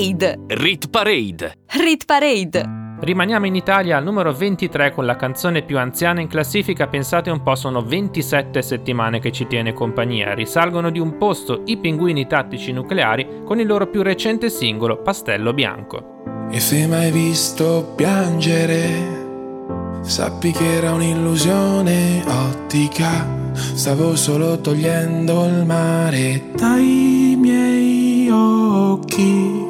Parade. 0.00 0.38
Rit 0.46 0.88
Parade. 0.88 1.52
Rit 1.66 2.06
Parade. 2.06 2.96
Rimaniamo 3.00 3.44
in 3.44 3.54
Italia 3.54 3.98
al 3.98 4.02
numero 4.02 4.32
23 4.32 4.92
con 4.92 5.04
la 5.04 5.14
canzone 5.14 5.60
più 5.60 5.76
anziana 5.76 6.22
in 6.22 6.26
classifica, 6.26 6.88
pensate 6.88 7.28
un 7.28 7.42
po' 7.42 7.54
sono 7.54 7.82
27 7.82 8.62
settimane 8.62 9.20
che 9.20 9.30
ci 9.30 9.46
tiene 9.46 9.74
compagnia, 9.74 10.32
risalgono 10.32 10.88
di 10.88 10.98
un 10.98 11.18
posto 11.18 11.64
i 11.66 11.76
pinguini 11.76 12.26
tattici 12.26 12.72
nucleari 12.72 13.42
con 13.44 13.60
il 13.60 13.66
loro 13.66 13.88
più 13.88 14.00
recente 14.00 14.48
singolo 14.48 15.02
Pastello 15.02 15.52
Bianco. 15.52 16.48
E 16.50 16.60
se 16.60 16.86
mai 16.86 17.10
visto 17.10 17.92
piangere, 17.94 20.00
sappi 20.00 20.52
che 20.52 20.76
era 20.76 20.94
un'illusione 20.94 22.24
ottica. 22.26 23.52
Stavo 23.52 24.16
solo 24.16 24.62
togliendo 24.62 25.44
il 25.44 25.66
mare 25.66 26.52
dai 26.54 27.36
miei 27.38 28.30
occhi. 28.30 29.69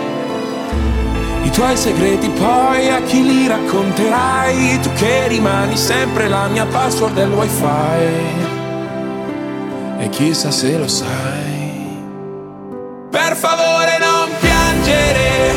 tuoi 1.51 1.77
segreti 1.77 2.29
poi 2.29 2.89
a 2.89 3.01
chi 3.01 3.23
li 3.23 3.47
racconterai? 3.47 4.79
Tu 4.81 4.91
che 4.93 5.27
rimani 5.27 5.77
sempre 5.77 6.27
la 6.27 6.47
mia 6.47 6.65
password 6.65 7.13
del 7.13 7.31
wifi. 7.31 8.39
E 9.99 10.09
chissà 10.09 10.51
se 10.51 10.77
lo 10.77 10.87
sai. 10.87 11.51
Per 13.11 13.35
favore 13.35 13.97
non 13.99 14.29
piangere 14.39 15.49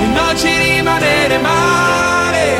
E 0.00 0.06
non 0.14 0.34
ci 0.34 0.48
rimanere 0.48 1.36
male 1.38 2.56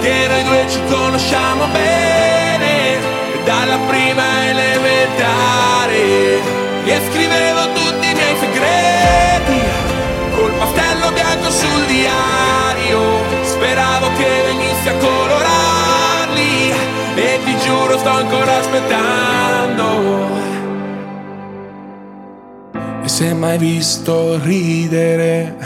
Che 0.00 0.26
noi 0.26 0.42
due 0.44 0.64
ci 0.68 0.80
conosciamo 0.88 1.66
bene 1.66 2.96
Dalla 3.44 3.76
prima 3.86 4.48
elementare 4.48 5.98
E 6.84 7.00
scriviamo 7.10 7.29
giuro 17.70 17.98
sto 17.98 18.08
ancora 18.08 18.58
aspettando. 18.58 20.28
E 23.04 23.08
se 23.08 23.32
mai 23.32 23.58
visto 23.58 24.38
ridere, 24.42 25.56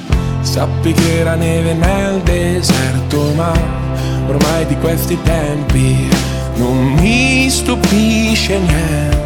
sappi 0.42 0.92
che 0.92 1.18
era 1.20 1.34
neve 1.34 1.72
nel 1.72 2.20
deserto, 2.20 3.32
ma 3.34 3.52
ormai 4.28 4.66
di 4.66 4.76
questi 4.78 5.18
tempi 5.22 6.08
non 6.56 6.94
mi 7.00 7.48
stupisce 7.48 8.58
niente. 8.58 9.22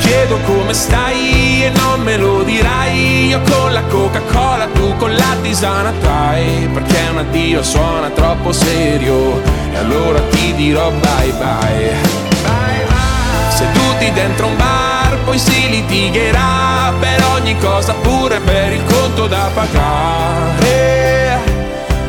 Chiedo 0.00 0.36
come 0.44 0.74
stai 0.74 1.64
e 1.64 1.70
non 1.70 2.02
me 2.02 2.16
lo 2.16 2.42
dirai. 2.42 3.28
Io 3.28 3.40
con 3.48 3.72
la 3.72 3.82
Coca-Cola, 3.82 4.66
tu 4.74 4.94
con 4.96 5.14
la 5.14 5.36
tisana 5.40 5.90
trai 6.00 6.68
Perché 6.70 6.98
un 7.10 7.18
addio 7.18 7.62
suona 7.62 8.10
troppo 8.10 8.52
serio 8.52 9.61
E 9.72 9.76
allora 9.76 10.20
ti 10.30 10.54
dirò 10.54 10.90
bye 10.90 11.32
bye, 11.32 11.94
bye, 12.42 12.84
bye. 12.86 13.50
Seduti 13.50 14.12
dentro 14.12 14.46
un 14.46 14.56
bar 14.56 15.18
poi 15.24 15.38
si 15.38 15.68
litigherà 15.68 16.92
Per 16.98 17.24
ogni 17.34 17.56
cosa 17.58 17.94
pure 17.94 18.40
per 18.40 18.72
il 18.72 18.84
conto 18.84 19.26
da 19.26 19.50
pagare. 19.54 21.38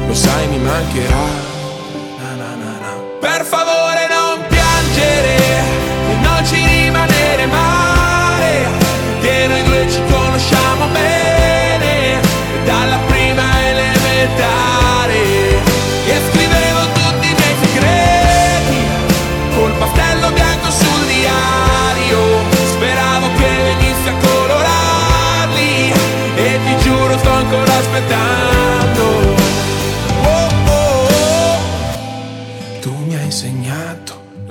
Lo 0.07 0.13
sai 0.13 0.47
mi 0.47 0.57
mancherà. 0.57 1.51
Na, 2.19 2.35
na, 2.35 2.55
na, 2.55 2.93
Per 3.19 3.43
favore 3.43 4.07
non 4.09 4.45
piangere 4.47 5.43
non 6.21 6.45
ci 6.45 6.55
rimanere 6.65 7.45
male, 7.45 8.67
che 9.21 9.47
noi 9.47 9.63
due 9.63 9.89
ci 9.89 10.01
conosciamo 10.09 10.87
bene, 10.87 12.19
dalla 12.65 12.97
prima 13.07 13.43
elementare, 13.69 14.82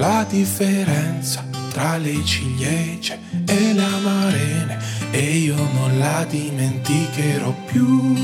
la 0.02 0.24
differenza 0.28 1.44
tra 1.70 1.96
le 1.96 2.24
ciliegie 2.24 3.20
e 3.46 3.72
le 3.72 3.84
amarene 3.84 4.78
e 5.12 5.20
io 5.46 5.54
non 5.54 5.96
la 5.96 6.24
dimenticherò 6.28 7.54
più. 7.66 8.14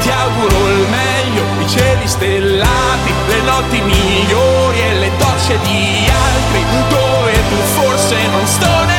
Ti 0.00 0.10
auguro 0.10 0.68
il 0.70 0.86
meglio, 0.88 1.42
i 1.60 1.68
cieli 1.68 2.06
stellati, 2.06 3.12
le 3.28 3.40
notti 3.42 3.80
migliori 3.82 4.80
e 4.80 4.94
le 5.00 5.10
docce 5.18 5.58
di 5.64 6.08
altri, 6.08 6.64
dove 6.88 7.32
tu 7.48 7.56
forse 7.76 8.26
non 8.28 8.46
più. 8.46 8.97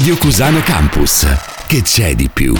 Radio 0.00 0.16
Cusano 0.16 0.60
Campus. 0.60 1.26
Che 1.66 1.82
c'è 1.82 2.14
di 2.14 2.30
più? 2.32 2.54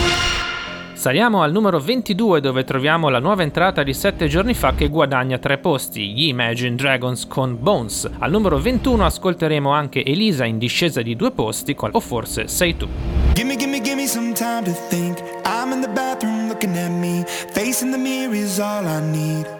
Saliamo 0.92 1.40
al 1.40 1.50
numero 1.50 1.81
22 1.81 2.38
dove 2.38 2.64
troviamo 2.64 3.09
la 3.09 3.18
nuova 3.18 3.42
entrata 3.42 3.83
di 3.83 3.94
7 3.94 4.29
giorni 4.29 4.53
fa 4.53 4.74
che 4.74 4.88
guadagna 4.88 5.38
3 5.38 5.57
posti, 5.57 6.12
gli 6.12 6.26
Imagine 6.26 6.74
Dragons 6.74 7.26
con 7.26 7.57
Bones. 7.59 8.07
Al 8.18 8.31
numero 8.31 8.59
21 8.59 9.07
ascolteremo 9.07 9.70
anche 9.70 10.05
Elisa 10.05 10.44
in 10.44 10.59
discesa 10.59 11.00
di 11.00 11.16
2 11.16 11.31
posti 11.31 11.74
con 11.74 11.88
O 11.94 12.00
forse 12.00 12.46
sei 12.46 12.76
tu. 12.76 12.87
Gimme, 13.33 13.57
gimme, 13.57 13.81
gimme 13.81 14.07
some 14.07 14.35
time 14.35 14.64
to 14.64 14.76
think. 14.90 15.22
I'm 15.46 15.72
in 15.72 15.81
the 15.81 15.88
bathroom 15.88 16.46
looking 16.46 16.76
at 16.76 16.90
me. 16.90 17.24
Facing 17.55 17.90
the 17.90 17.96
mirror 17.96 18.35
is 18.35 18.59
all 18.59 18.85
I 18.85 19.00
need. 19.00 19.60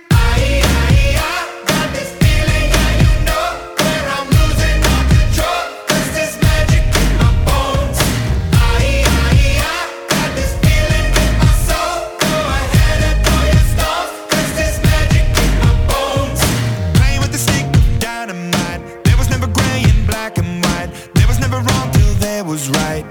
Was 22.51 22.69
right. 22.69 23.10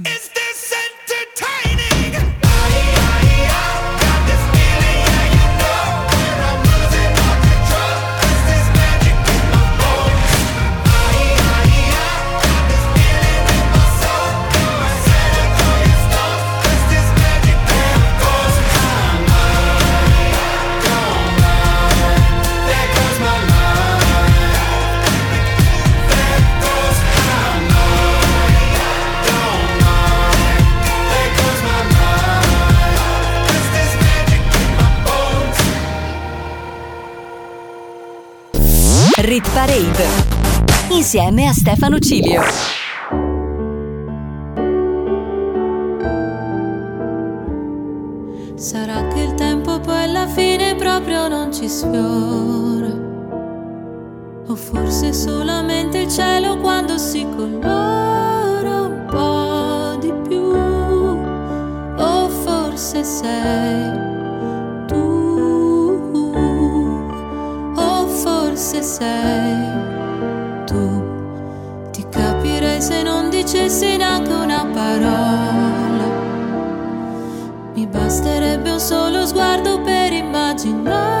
Rit 39.21 39.47
Parade 39.51 40.03
insieme 40.89 41.45
a 41.45 41.53
Stefano 41.53 41.99
Cilio. 41.99 42.41
Sarà 48.55 49.07
che 49.09 49.19
il 49.19 49.35
tempo 49.35 49.79
poi 49.79 50.05
alla 50.05 50.25
fine 50.25 50.73
proprio 50.75 51.27
non 51.27 51.53
ci 51.53 51.69
sfiora. 51.69 52.89
O 54.47 54.55
forse 54.55 55.13
solamente 55.13 55.99
il 55.99 56.09
cielo 56.09 56.57
quando 56.57 56.97
si 56.97 57.23
colora 57.35 58.81
un 58.81 59.05
po' 59.07 59.99
di 59.99 60.11
più. 60.27 60.41
O 61.95 62.27
forse 62.27 63.03
sei 63.03 64.00
forse 68.71 68.83
sei 68.83 70.65
tu. 70.65 71.03
Ti 71.91 72.05
capirei 72.09 72.81
se 72.81 73.03
non 73.03 73.29
dicessi 73.29 73.97
neanche 73.97 74.31
una 74.31 74.65
parola. 74.65 76.07
Mi 77.73 77.85
basterebbe 77.85 78.71
un 78.71 78.79
solo 78.79 79.25
sguardo 79.25 79.81
per 79.81 80.13
immaginare 80.13 81.20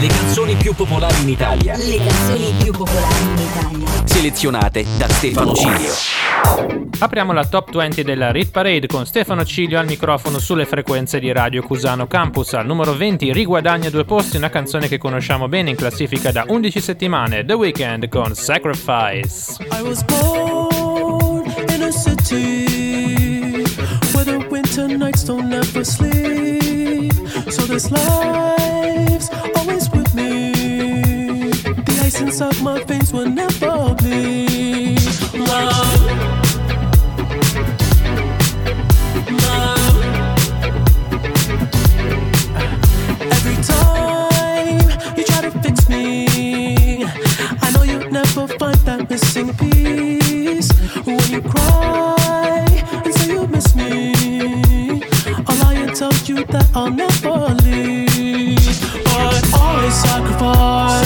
le 0.00 0.06
canzoni 0.08 0.54
più 0.56 0.74
popolari 0.74 1.22
in 1.22 1.28
Italia, 1.28 1.76
Le 1.76 1.96
canzoni 1.96 2.54
più 2.62 2.72
popolari 2.72 3.22
in 3.22 3.38
Italia. 3.38 4.06
selezionate 4.06 4.84
da 4.96 5.08
Stefano 5.08 5.54
Cilio. 5.54 5.92
Apriamo 6.98 7.32
la 7.32 7.44
top 7.44 7.72
20 7.72 8.02
della 8.02 8.30
Rit 8.30 8.50
Parade 8.50 8.86
con 8.86 9.06
Stefano 9.06 9.44
Ciglio 9.44 9.78
al 9.78 9.86
microfono 9.86 10.38
sulle 10.38 10.66
frequenze 10.66 11.18
di 11.18 11.32
Radio 11.32 11.62
Cusano 11.62 12.06
Campus. 12.06 12.52
Al 12.54 12.66
numero 12.66 12.94
20 12.96 13.32
riguadagna 13.32 13.90
due 13.90 14.04
posti 14.04 14.36
una 14.36 14.50
canzone 14.50 14.88
che 14.88 14.98
conosciamo 14.98 15.48
bene 15.48 15.70
in 15.70 15.76
classifica 15.76 16.30
da 16.30 16.44
11 16.46 16.80
settimane, 16.80 17.44
The 17.44 17.54
Weeknd 17.54 18.08
con 18.08 18.34
Sacrifice. 18.34 19.56
I 19.70 19.82
was 19.82 20.02
born 20.04 21.44
in 21.68 21.82
a 21.82 21.90
city 21.92 23.64
where 24.12 24.24
the 24.24 24.46
winter 24.48 24.86
nights 24.86 25.24
don't 25.24 25.52
ever 25.52 25.84
sleep. 25.84 27.12
So 27.48 27.66
this 27.66 27.88
life's. 27.90 29.50
The 32.12 32.18
ice 32.18 32.20
inside 32.20 32.62
my 32.62 32.82
veins 32.84 33.12
will 33.12 33.28
never 33.28 33.94
bleed. 33.94 35.00
Love. 35.32 36.02
Love. 39.44 39.96
Every 43.36 43.56
time 43.64 45.16
you 45.16 45.24
try 45.24 45.40
to 45.40 45.50
fix 45.62 45.88
me, 45.88 47.04
I 47.62 47.70
know 47.72 47.82
you'll 47.82 48.10
never 48.10 48.46
find 48.58 48.76
that 48.84 49.08
missing 49.08 49.54
piece. 49.54 50.70
When 51.06 51.20
you 51.30 51.40
cry 51.40 52.66
and 53.04 53.14
say 53.14 53.32
you 53.32 53.46
miss 53.46 53.74
me, 53.74 55.02
I'll 55.46 55.56
lie 55.60 55.74
and 55.74 55.96
tell 55.96 56.12
you 56.26 56.44
that 56.44 56.68
I'll 56.74 56.90
never 56.90 57.54
leave. 57.64 58.80
but 59.04 59.54
always 59.54 59.94
sacrificed 59.94 61.01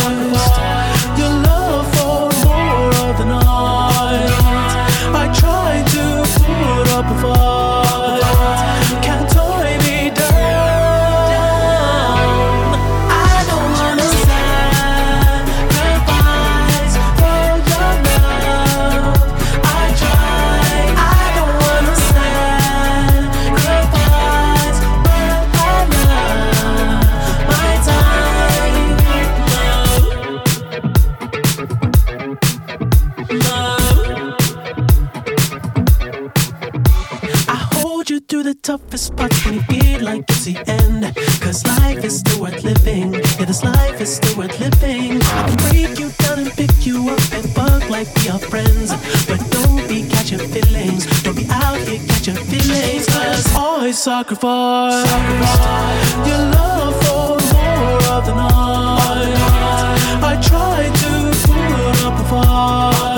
are 48.28 48.38
friends. 48.38 48.90
But 49.26 49.40
don't 49.50 49.88
be 49.88 50.08
catching 50.08 50.38
feelings. 50.38 51.06
Don't 51.22 51.36
be 51.36 51.46
out 51.50 51.78
here 51.86 52.00
catching 52.06 52.36
feelings. 52.36 53.06
Cause 53.06 53.54
always 53.54 53.98
sacrifice 53.98 55.04
your 56.26 56.42
love 56.56 56.94
for 57.04 57.38
more 57.54 58.02
of 58.16 58.26
the 58.26 58.34
night. 58.34 59.36
I 60.22 60.40
try 60.42 60.88
to 61.02 61.10
put 61.46 62.04
up 62.04 62.20
a 62.20 62.24
fight. 62.28 63.15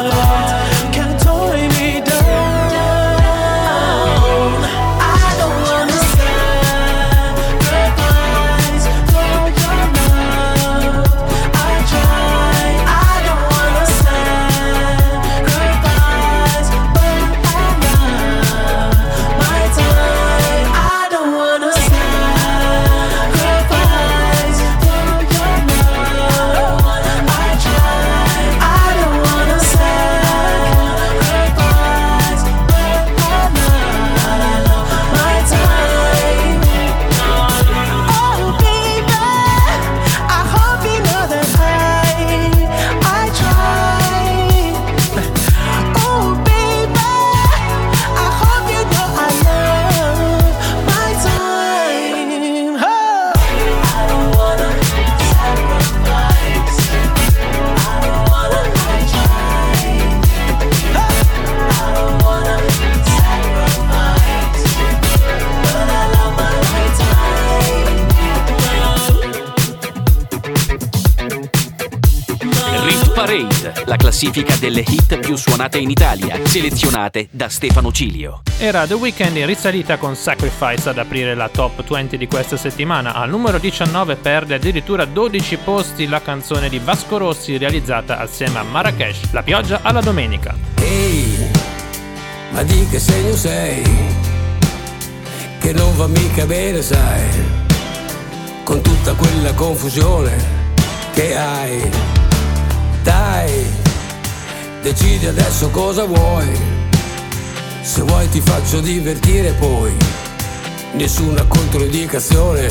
Classifica 74.18 74.56
delle 74.56 74.80
hit 74.80 75.20
più 75.20 75.36
suonate 75.36 75.78
in 75.78 75.90
Italia, 75.90 76.40
selezionate 76.42 77.28
da 77.30 77.48
Stefano 77.48 77.92
Cilio. 77.92 78.42
Era 78.58 78.84
The 78.84 78.94
Weeknd 78.94 79.36
in 79.36 79.46
risalita 79.46 79.96
con 79.96 80.16
Sacrifice 80.16 80.88
ad 80.88 80.98
aprire 80.98 81.36
la 81.36 81.48
top 81.48 81.86
20 81.86 82.16
di 82.16 82.26
questa 82.26 82.56
settimana. 82.56 83.14
Al 83.14 83.30
numero 83.30 83.58
19 83.58 84.16
perde 84.16 84.56
addirittura 84.56 85.04
12 85.04 85.58
posti 85.58 86.08
la 86.08 86.20
canzone 86.20 86.68
di 86.68 86.80
Vasco 86.80 87.16
Rossi 87.16 87.58
realizzata 87.58 88.18
assieme 88.18 88.58
a 88.58 88.64
Marrakesh, 88.64 89.30
La 89.30 89.44
pioggia 89.44 89.82
alla 89.82 90.00
domenica. 90.00 90.52
Ehi, 90.80 91.50
ma 92.50 92.64
di 92.64 92.88
che 92.90 92.98
segno 92.98 93.36
sei? 93.36 93.84
Che 95.60 95.72
non 95.72 95.96
va 95.96 96.08
mica 96.08 96.44
bene, 96.44 96.82
sai, 96.82 97.22
con 98.64 98.80
tutta 98.82 99.14
quella 99.14 99.54
confusione 99.54 100.36
che 101.14 101.36
hai. 101.36 101.90
Dai, 103.04 103.77
decidi 104.82 105.26
adesso 105.26 105.70
cosa 105.70 106.04
vuoi. 106.04 106.46
Se 107.80 108.02
vuoi 108.02 108.28
ti 108.28 108.40
faccio 108.40 108.80
divertire 108.80 109.52
poi, 109.52 109.94
nessuna 110.92 111.44
controindicazione. 111.44 112.68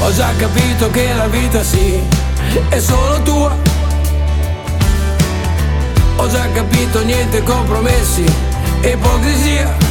Ho 0.00 0.12
già 0.12 0.32
capito 0.36 0.90
che 0.90 1.12
la 1.14 1.26
vita 1.26 1.62
sì, 1.62 2.00
è 2.68 2.78
solo 2.78 3.22
tua. 3.22 3.56
Ho 6.16 6.28
già 6.28 6.48
capito 6.52 7.02
niente 7.02 7.42
compromessi 7.42 8.24
ipocrisia. 8.82 9.89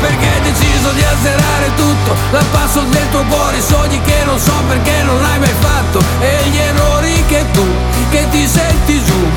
Perché 0.00 0.26
hai 0.26 0.40
deciso 0.40 0.90
di 0.92 1.02
azzerare 1.02 1.74
tutto. 1.76 2.16
Dal 2.30 2.44
passo 2.50 2.80
del 2.82 3.08
tuo 3.10 3.22
cuore 3.24 3.58
i 3.58 3.62
sogni 3.62 4.00
che 4.02 4.24
non 4.24 4.38
so 4.38 4.52
perché 4.66 5.02
non 5.02 5.22
hai 5.24 5.38
mai 5.38 5.54
fatto. 5.60 6.00
E 6.20 6.48
gli 6.50 6.58
errori 6.58 7.24
che 7.26 7.44
tu, 7.52 7.66
che 8.10 8.26
ti 8.30 8.46
senti 8.46 9.02
giù. 9.04 9.28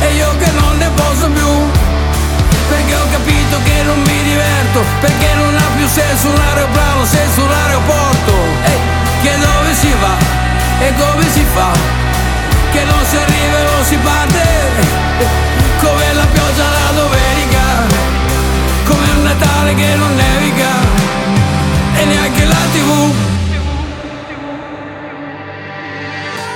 E 0.00 0.14
io 0.14 0.36
che 0.38 0.50
non 0.52 0.76
ne 0.78 0.90
posso 0.94 1.28
più. 1.28 1.50
Perché 2.68 2.94
ho 2.94 3.06
capito 3.10 3.56
che 3.64 3.82
non 3.84 3.98
mi 4.00 4.22
diverto. 4.22 4.84
Perché 5.00 5.34
non 5.34 5.54
ha 5.56 5.68
più 5.76 5.86
senso 5.86 6.28
un 6.28 6.40
aeroplano 6.40 7.04
senza 7.04 7.40
un 7.40 7.50
aeroporto. 7.50 8.32
Ehi, 8.64 8.80
che 9.22 9.38
dove 9.38 9.74
si 9.74 9.94
va? 10.00 10.16
E 10.80 10.92
come 10.98 11.30
si 11.30 11.44
fa? 11.54 11.70
Che 12.72 12.84
non 12.84 13.04
si 13.08 13.16
arriva 13.16 13.58
e 13.58 13.62
non 13.62 13.84
si 13.84 13.96
parte 13.96 15.71
Natale 19.42 19.74
che 19.74 19.96
non 19.96 20.14
nevica 20.14 20.70
e 21.96 22.04
neanche 22.04 22.44
la 22.44 22.54
tv 22.72 23.14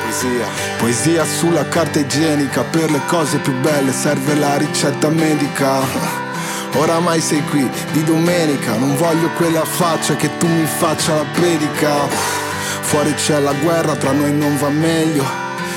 Poesia. 0.03 0.47
Poesia 0.79 1.25
sulla 1.25 1.67
carta 1.69 1.99
igienica, 1.99 2.63
per 2.63 2.91
le 2.93 3.01
cose 3.07 3.39
più 3.39 3.53
belle 3.61 3.93
serve 3.93 4.37
la 4.37 4.57
ricetta 4.57 5.09
medica. 5.09 5.81
Oramai 6.75 7.21
sei 7.21 7.43
qui 7.47 7.69
di 7.91 8.05
domenica, 8.05 8.77
non 8.77 8.97
voglio 8.97 9.31
quella 9.31 9.65
faccia 9.65 10.15
che 10.15 10.37
tu 10.37 10.47
mi 10.47 10.65
faccia 10.65 11.17
la 11.17 11.25
predica. 11.33 12.07
Fuori 12.83 13.13
c'è 13.15 13.41
la 13.41 13.53
guerra, 13.53 13.97
tra 13.97 14.13
noi 14.13 14.33
non 14.33 14.57
va 14.59 14.69
meglio. 14.69 15.25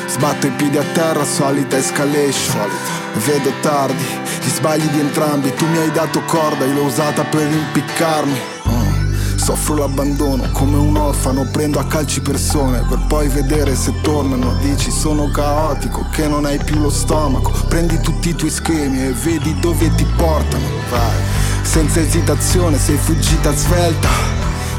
Sbatto 0.05 0.45
i 0.45 0.51
piedi 0.51 0.77
a 0.77 0.83
terra, 0.93 1.25
solita 1.25 1.75
escalation. 1.75 2.69
Vedo 3.13 3.51
tardi, 3.61 4.05
gli 4.39 4.49
sbagli 4.49 4.87
di 4.89 4.99
entrambi. 4.99 5.53
Tu 5.53 5.65
mi 5.67 5.77
hai 5.77 5.91
dato 5.91 6.21
corda, 6.25 6.65
io 6.65 6.73
l'ho 6.73 6.83
usata 6.83 7.23
per 7.23 7.49
impiccarmi. 7.49 8.39
Mm. 8.69 9.37
Soffro 9.37 9.75
l'abbandono 9.75 10.49
come 10.51 10.77
un 10.77 10.95
orfano, 10.95 11.45
prendo 11.51 11.79
a 11.79 11.85
calci 11.85 12.21
persone 12.21 12.83
per 12.87 12.99
poi 13.07 13.27
vedere 13.27 13.75
se 13.75 13.93
tornano. 14.01 14.55
Dici 14.61 14.91
sono 14.91 15.29
caotico, 15.31 16.05
che 16.11 16.27
non 16.27 16.45
hai 16.45 16.57
più 16.57 16.79
lo 16.79 16.89
stomaco. 16.89 17.51
Prendi 17.67 17.99
tutti 17.99 18.29
i 18.29 18.35
tuoi 18.35 18.51
schemi 18.51 19.05
e 19.05 19.11
vedi 19.11 19.57
dove 19.59 19.93
ti 19.95 20.05
portano. 20.15 20.65
Vai, 20.89 21.21
senza 21.61 21.99
esitazione 21.99 22.77
sei 22.77 22.97
fuggita 22.97 23.53
svelta. 23.53 24.09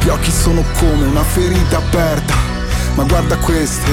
Gli 0.03 0.09
occhi 0.09 0.31
sono 0.31 0.63
come 0.79 1.05
una 1.05 1.23
ferita 1.23 1.77
aperta. 1.77 2.50
Ma 2.95 3.05
guarda 3.05 3.37
questo, 3.37 3.91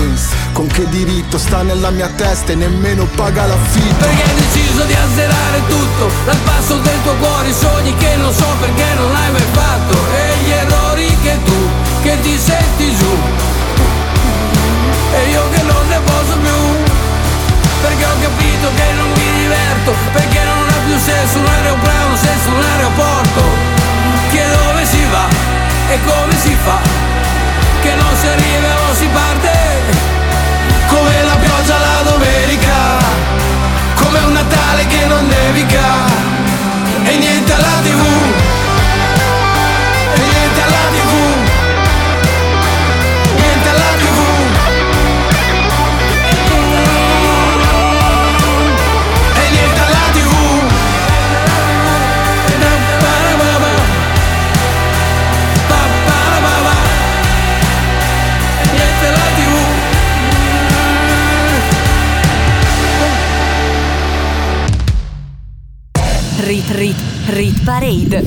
con 0.53 0.67
che 0.67 0.87
diritto 0.89 1.37
sta 1.37 1.61
nella 1.61 1.91
mia 1.91 2.07
testa 2.09 2.51
e 2.51 2.55
nemmeno 2.55 3.05
paga 3.15 3.45
l'affitto. 3.45 4.05
Perché 4.05 4.23
hai 4.23 4.35
deciso 4.35 4.83
di 4.83 4.93
azzerare 4.93 5.61
tutto 5.67 6.11
Dal 6.25 6.37
passo 6.43 6.77
del 6.77 7.01
tuo 7.03 7.13
cuore 7.15 7.49
i 7.49 7.53
sogni 7.53 7.95
che 7.97 8.15
non 8.17 8.33
so 8.33 8.45
perché 8.59 8.85
non 8.95 9.15
hai 9.15 9.31
mai 9.31 9.45
fatto. 9.51 9.97
E 10.13 10.43
gli 10.43 10.51
errori 10.51 11.17
che 11.21 11.37
tu, 11.45 11.69
che 12.01 12.19
ti 12.21 12.37
senti 12.37 12.95
giù. 12.95 13.17
E 15.13 15.29
io 15.29 15.49
che 15.51 15.61
non 15.61 15.87
ne 15.87 15.99
posso 15.99 16.37
più. 16.37 16.95
Perché 17.81 18.05
ho 18.05 18.19
capito 18.19 18.67
che 18.75 18.93
non 18.93 19.09
mi 19.11 19.39
diverto 19.39 19.67
senso 20.07 20.47
un 20.49 20.57
aeroplano 20.65 20.97
senza 20.99 21.37
un 21.37 21.45
aeroporto 21.45 21.76
Rit 67.29 67.61
Parade. 67.65 68.23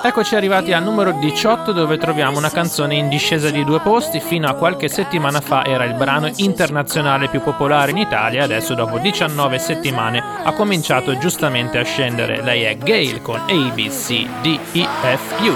Eccoci 0.00 0.36
arrivati 0.36 0.72
al 0.72 0.84
numero 0.84 1.18
18 1.18 1.72
dove 1.72 1.98
troviamo 1.98 2.38
una 2.38 2.50
canzone 2.50 2.94
in 2.94 3.08
discesa 3.08 3.50
di 3.50 3.64
due 3.64 3.80
posti. 3.80 4.20
Fino 4.20 4.46
a 4.46 4.54
qualche 4.54 4.86
settimana 4.86 5.40
fa 5.40 5.64
era 5.64 5.82
il 5.84 5.94
brano 5.94 6.30
internazionale 6.36 7.28
più 7.28 7.42
popolare 7.42 7.90
in 7.90 7.96
Italia, 7.96 8.44
adesso 8.44 8.74
dopo 8.74 8.98
19 8.98 9.58
settimane 9.58 10.22
ha 10.44 10.52
cominciato 10.52 11.18
giustamente 11.18 11.78
a 11.78 11.82
scendere. 11.82 12.40
Lei 12.40 12.62
è 12.62 12.76
Gail 12.76 13.20
con 13.20 13.40
A, 13.40 13.72
B, 13.74 13.88
C, 13.88 14.28
D, 14.42 14.58
E, 14.72 14.86
F, 15.02 15.40
U. 15.40 15.52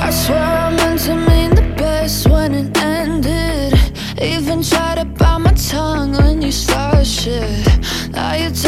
I 0.00 0.10
swear 0.10 0.70
I 0.70 0.74
meant 0.74 1.04
to 1.04 1.14
mean 1.14 1.54
the 1.54 1.74
best 1.76 2.26
when 2.28 2.54
it 2.54 2.74
ended. 2.78 3.74
Even 4.18 4.62
tried 4.62 4.96
to 4.96 5.04
bite 5.04 5.40
my 5.40 5.52
tongue 5.52 6.16
when 6.16 6.40
you 6.40 6.50
started 6.50 7.04
shit. 7.04 7.66
Now 8.12 8.32
you're 8.32 8.50
texting 8.50 8.66
all 8.66 8.67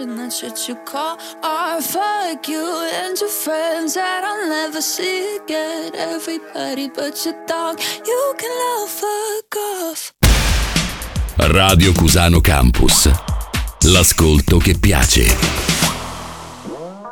And 0.00 0.18
that's 0.18 0.42
what 0.42 0.68
you 0.68 0.76
call 0.84 1.18
art. 1.42 1.82
Fuck 1.84 2.48
you 2.48 2.64
and 2.92 3.18
your 3.18 3.28
friends 3.28 3.94
that 3.94 4.24
I'll 4.24 4.48
never 4.48 4.80
see 4.80 5.36
again. 5.36 5.94
Everybody 5.94 6.88
but 6.88 7.24
your 7.24 7.34
dog, 7.46 7.78
you 8.06 8.34
can 8.36 8.50
all 8.50 8.86
fuck 8.86 9.56
off. 9.56 10.12
Radio 11.52 11.92
Cusano 11.92 12.40
Campus. 12.40 13.10
L'ascolto 13.82 14.58
che 14.58 14.74
piace. 14.78 15.79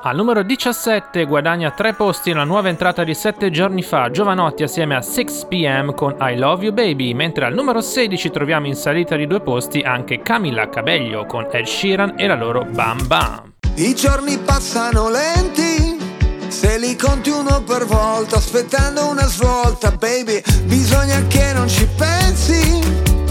Al 0.01 0.15
numero 0.15 0.45
17 0.45 1.25
guadagna 1.25 1.73
3 1.73 1.95
posti 1.95 2.33
la 2.33 2.45
nuova 2.45 2.69
entrata 2.69 3.03
di 3.03 3.15
7 3.15 3.51
giorni 3.51 3.83
fa, 3.83 4.11
Giovanotti 4.11 4.63
assieme 4.63 4.95
a 4.95 5.01
6pm 5.01 5.93
con 5.93 6.15
I 6.21 6.37
Love 6.37 6.67
You 6.67 6.73
Baby, 6.73 7.15
mentre 7.15 7.47
al 7.47 7.53
numero 7.53 7.81
16 7.81 8.31
troviamo 8.31 8.69
in 8.69 8.77
salita 8.77 9.17
di 9.17 9.27
due 9.27 9.41
posti 9.41 9.81
anche 9.81 10.21
Camilla 10.21 10.69
Cabello 10.69 11.27
con 11.27 11.49
Ed 11.51 11.67
Sheeran 11.67 12.15
e 12.17 12.29
la 12.29 12.37
loro 12.37 12.65
Bam 12.65 13.09
Bam. 13.09 13.55
I 13.75 13.93
giorni 13.97 14.39
passano 14.39 15.11
lenti, 15.11 15.99
se 16.47 16.79
li 16.79 16.95
conti 16.95 17.31
uno 17.31 17.61
per 17.67 17.85
volta, 17.85 18.37
aspettando 18.37 19.09
una 19.09 19.27
svolta, 19.27 19.91
baby, 19.91 20.41
bisogna 20.67 21.27
che 21.27 21.53
non 21.53 21.69
ci 21.69 21.89
pensi, 21.97 22.79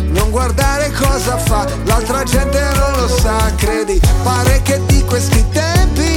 non 0.09 0.29
guardare 0.31 0.91
cosa 0.91 1.37
fa, 1.37 1.65
l'altra 1.85 2.23
gente 2.23 2.59
non 2.75 2.99
lo 2.99 3.07
sa, 3.07 3.55
credi, 3.55 3.97
pare 4.21 4.61
che 4.63 4.81
di 4.85 5.01
questi 5.05 5.43
tempi 5.49 6.16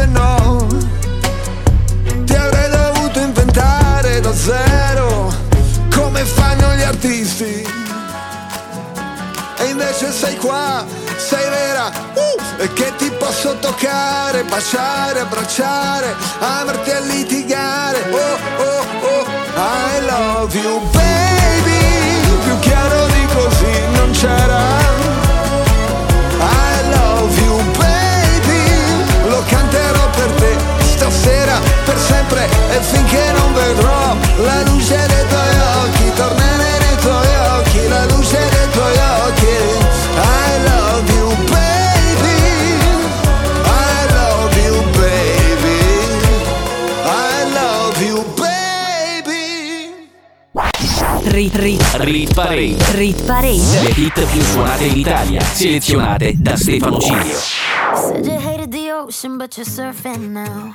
se 0.00 0.06
no 0.06 0.66
ti 2.24 2.34
avrei 2.34 2.70
dovuto 2.70 3.20
inventare 3.20 4.20
da 4.20 4.34
zero 4.34 5.32
come 5.94 6.24
fanno 6.24 6.74
gli 6.74 6.82
artisti. 6.82 7.68
E 9.58 9.64
invece 9.66 10.10
sei 10.10 10.36
qua, 10.36 10.84
sei 11.16 11.48
vera, 11.50 11.90
uh, 12.14 12.62
e 12.62 12.72
che 12.72 12.94
ti 12.96 13.10
posso 13.18 13.58
toccare, 13.58 14.42
baciare, 14.44 15.20
abbracciare, 15.20 16.14
amarti 16.38 16.90
a 16.90 17.00
litigare. 17.00 17.98
Oh 18.10 18.38
oh 18.68 18.84
oh, 19.12 19.24
I 19.56 20.00
love 20.06 20.58
you 20.58 20.80
baby, 20.92 21.82
più 22.44 22.58
chiaro 22.60 23.06
di 23.06 23.26
così 23.34 23.74
non 23.92 24.10
c'era. 24.12 24.79
la 34.42 34.62
luce 34.62 34.96
dei 35.06 35.26
tuoi 35.28 35.58
occhi, 35.84 36.12
tornare 36.14 36.78
nei 36.78 36.96
tuoi 36.96 37.36
occhi, 37.58 37.88
la 37.88 38.04
luce 38.06 38.38
dei 38.38 38.68
tuoi 38.72 38.98
occhi. 39.26 39.56
I 40.16 40.62
love 40.64 41.12
you 41.12 41.28
baby, 41.48 42.38
I 43.64 44.06
love 44.12 44.56
you 44.62 44.82
baby, 44.98 45.80
I 47.04 47.44
love 47.52 48.02
you 48.04 48.24
baby. 48.36 49.40
Rit, 51.30 51.54
rit, 51.56 51.82
rit 51.98 52.34
parade. 52.34 52.76
Rit 52.92 53.22
parade. 53.22 53.82
Le 53.82 53.92
hit 53.94 54.24
più 54.24 54.42
suonate 54.42 54.84
in 54.84 54.96
Italia, 54.98 55.42
selezionate 55.42 56.34
da 56.36 56.56
Stefano 56.56 56.98
Cilio. 56.98 57.38
Said 57.94 58.24
you 58.24 58.38
hated 58.38 58.70
the 58.70 58.90
ocean, 58.92 59.36
but 59.36 59.56
you're 59.56 59.68
surfing 59.68 60.30
now. 60.32 60.74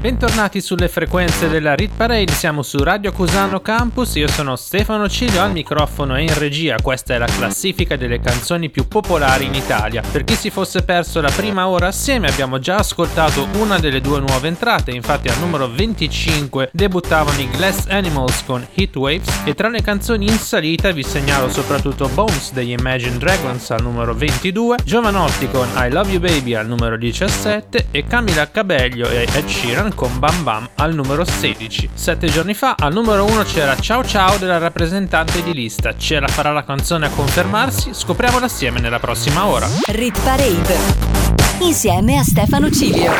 Bentornati 0.00 0.62
sulle 0.62 0.88
frequenze 0.88 1.50
della 1.50 1.74
Rit 1.74 1.90
Parade, 1.94 2.32
siamo 2.32 2.62
su 2.62 2.82
Radio 2.82 3.12
Cusano 3.12 3.60
Campus, 3.60 4.14
io 4.14 4.28
sono 4.28 4.56
Stefano 4.56 5.06
Ciglio 5.10 5.42
al 5.42 5.52
microfono 5.52 6.16
e 6.16 6.22
in 6.22 6.38
regia, 6.38 6.76
questa 6.82 7.12
è 7.12 7.18
la 7.18 7.26
classifica 7.26 7.96
delle 7.96 8.18
canzoni 8.18 8.70
più 8.70 8.88
popolari 8.88 9.44
in 9.44 9.54
Italia. 9.54 10.02
Per 10.10 10.24
chi 10.24 10.36
si 10.36 10.48
fosse 10.48 10.84
perso 10.84 11.20
la 11.20 11.30
prima 11.30 11.68
ora 11.68 11.88
assieme 11.88 12.28
abbiamo 12.28 12.58
già 12.58 12.76
ascoltato 12.76 13.46
una 13.58 13.78
delle 13.78 14.00
due 14.00 14.20
nuove 14.20 14.48
entrate, 14.48 14.90
infatti 14.90 15.28
al 15.28 15.38
numero 15.38 15.68
25 15.68 16.70
debuttavano 16.72 17.38
i 17.38 17.50
Glass 17.50 17.84
Animals 17.88 18.42
con 18.46 18.66
Heat 18.72 18.96
Waves 18.96 19.42
e 19.44 19.54
tra 19.54 19.68
le 19.68 19.82
canzoni 19.82 20.24
in 20.24 20.38
salita 20.38 20.92
vi 20.92 21.02
segnalo 21.02 21.50
soprattutto 21.50 22.08
Bones 22.08 22.54
degli 22.54 22.70
Imagine 22.70 23.18
Dragons 23.18 23.70
al 23.70 23.82
numero 23.82 24.14
22, 24.14 24.78
Giovanotti 24.82 25.46
con 25.50 25.68
I 25.76 25.90
Love 25.90 26.10
You 26.10 26.20
Baby 26.20 26.54
al 26.54 26.66
numero 26.66 26.96
17 26.96 27.88
e 27.90 28.06
Camila 28.06 28.50
Cabello 28.50 29.06
e 29.06 29.28
Ed 29.30 29.46
Sheeran 29.46 29.88
con 29.94 30.18
Bam 30.18 30.42
Bam 30.42 30.68
al 30.76 30.94
numero 30.94 31.24
16. 31.24 31.90
Sette 31.94 32.28
giorni 32.28 32.54
fa 32.54 32.74
al 32.78 32.92
numero 32.92 33.24
1 33.24 33.42
c'era 33.44 33.76
Ciao 33.76 34.04
Ciao 34.04 34.36
della 34.36 34.58
rappresentante 34.58 35.42
di 35.42 35.52
lista. 35.52 35.96
Ce 35.96 36.18
la 36.18 36.28
farà 36.28 36.52
la 36.52 36.64
canzone 36.64 37.06
a 37.06 37.10
confermarsi? 37.10 37.92
Scopriamola 37.92 38.46
assieme 38.46 38.80
nella 38.80 38.98
prossima 38.98 39.46
ora. 39.46 39.68
Rit 39.86 40.20
Parade. 40.22 40.78
Insieme 41.60 42.18
a 42.18 42.22
Stefano 42.22 42.70
Cilio. 42.70 43.12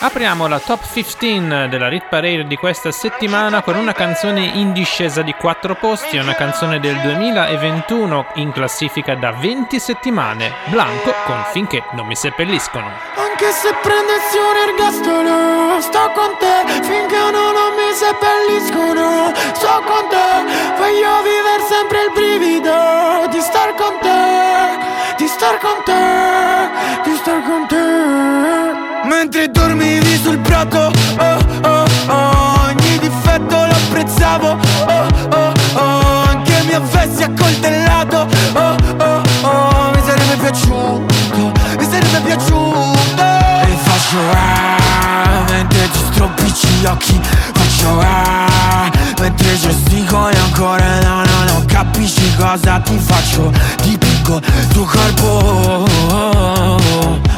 Apriamo 0.00 0.46
la 0.46 0.60
top 0.60 0.80
15 0.92 1.68
della 1.68 1.88
Rit 1.88 2.06
Parade 2.08 2.46
di 2.46 2.54
questa 2.54 2.92
settimana 2.92 3.62
con 3.62 3.74
una 3.74 3.92
canzone 3.92 4.44
in 4.44 4.72
discesa 4.72 5.22
di 5.22 5.32
4 5.32 5.74
posti, 5.74 6.18
una 6.18 6.34
canzone 6.34 6.78
del 6.78 7.00
2021 7.00 8.26
in 8.36 8.52
classifica 8.52 9.16
da 9.16 9.32
20 9.32 9.80
settimane, 9.80 10.52
Blanco 10.66 11.12
con 11.26 11.42
Finché 11.50 11.82
non 11.94 12.06
mi 12.06 12.14
seppelliscono. 12.14 13.27
Anche 13.40 13.52
se 13.52 13.72
prendessi 13.82 14.36
un 14.36 14.56
ergastolo 14.66 15.80
Sto 15.80 16.10
con 16.12 16.34
te 16.40 16.82
finché 16.82 17.30
non, 17.30 17.54
mi 17.78 17.94
seppelliscono. 17.94 19.32
Sto 19.54 19.80
con 19.86 20.08
te 20.10 20.28
Voglio 20.76 21.22
vivere 21.22 21.62
sempre 21.68 22.02
il 22.02 22.12
brivido 22.14 23.28
Di 23.30 23.40
star 23.40 23.76
con 23.76 23.94
te 24.00 25.14
Di 25.18 25.28
star 25.28 25.56
con 25.60 25.84
te 25.84 27.08
Di 27.08 27.16
star 27.16 27.40
con 27.44 27.66
te. 27.68 29.06
Mentre 29.06 29.48
dormivi 29.52 30.16
sul 30.16 30.38
prato 30.38 30.90
Oh 31.20 31.38
oh 31.62 31.84
oh 32.08 32.66
Ogni 32.66 32.98
difetto 32.98 33.54
lo 33.54 33.72
apprezzavo. 33.72 34.48
Oh 34.48 35.06
oh 35.30 35.52
oh 35.74 36.24
Anche 36.26 36.60
mi 36.66 36.72
avessi 36.74 37.22
accoltellato 37.22 37.87
faccio 44.08 44.18
ah 44.32 45.44
Mentre 45.50 45.90
ti 45.90 45.98
stropicci 46.10 46.66
gli 46.80 46.84
occhi 46.86 47.20
Faccio 47.52 48.00
ah 48.00 48.90
Mentre 49.20 49.58
gesticoli 49.58 50.36
ancora 50.36 51.00
no 51.00 51.24
no 51.24 51.44
no 51.44 51.64
Capisci 51.66 52.34
cosa 52.36 52.80
ti 52.80 52.98
faccio 52.98 53.52
Ti 53.82 53.98
picco. 53.98 54.40
Tuo 54.72 54.84
corpo 54.84 55.86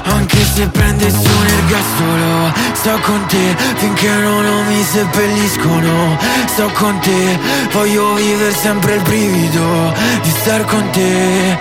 Anche 0.05 0.45
se 0.55 0.67
prendessi 0.69 1.27
un 1.27 1.47
ergastolo 1.47 2.53
Sto 2.73 2.99
con 3.01 3.27
te 3.27 3.57
finché 3.77 4.09
non, 4.09 4.43
non 4.43 4.67
mi 4.67 4.83
seppelliscono. 4.83 6.17
Sto 6.47 6.71
con 6.75 6.99
te 7.01 7.39
Voglio 7.73 8.15
vivere 8.15 8.55
sempre 8.55 8.95
il 8.95 9.03
brivido. 9.03 9.93
Di 10.23 10.31
star 10.41 10.65
con 10.65 10.89
te 10.91 11.59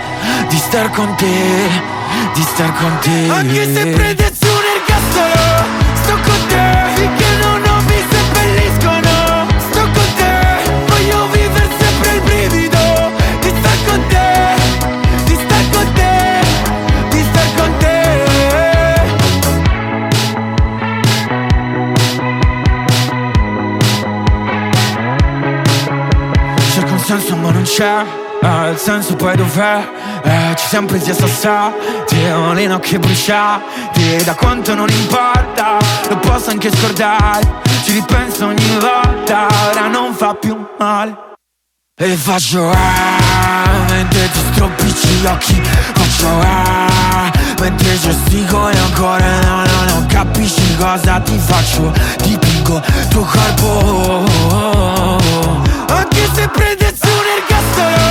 Di 0.48 0.56
star 0.56 0.90
con 0.90 1.14
te 1.16 1.68
Di 2.34 2.42
star 2.42 2.72
con 2.74 2.98
te. 3.00 3.30
Anche 3.30 3.72
se 3.72 3.86
prendessi 3.86 4.29
c'è 27.70 28.04
eh, 28.42 28.70
Il 28.70 28.78
senso 28.78 29.14
poi 29.14 29.36
dov'è? 29.36 29.88
Eh, 30.22 30.54
ci 30.56 30.66
siamo 30.66 30.86
presi 30.86 31.10
a 31.10 31.14
sassati 31.14 32.16
le 32.54 32.66
nocche 32.66 32.98
bruciate 32.98 34.24
Da 34.24 34.34
quanto 34.34 34.74
non 34.74 34.88
importa 34.88 35.76
Lo 36.08 36.16
posso 36.18 36.50
anche 36.50 36.70
scordare. 36.74 37.58
Ci 37.84 37.92
ripenso 37.92 38.46
ogni 38.46 38.78
volta 38.78 39.46
Ora 39.70 39.86
non 39.86 40.12
fa 40.14 40.34
più 40.34 40.56
male. 40.78 41.28
E 41.96 42.16
faccio 42.16 42.70
ah, 42.70 43.68
mentre 43.90 44.30
ti 44.30 44.38
stropicci 44.52 45.08
gli 45.08 45.26
occhi. 45.26 45.62
Faccio 45.62 46.28
ah, 46.28 47.30
mentre 47.60 47.98
gesticoli 47.98 48.76
ancora 48.78 49.40
No, 49.40 49.64
no, 49.64 49.84
no, 49.84 50.06
capisci 50.08 50.76
cosa 50.76 51.20
ti 51.20 51.38
faccio? 51.38 51.92
Ti 52.22 52.38
pingo 52.38 52.82
tuo 53.10 53.22
corpo. 53.22 54.24
Anche 55.88 56.28
se 56.34 56.48
prendessi 56.48 56.79
un 57.80 58.09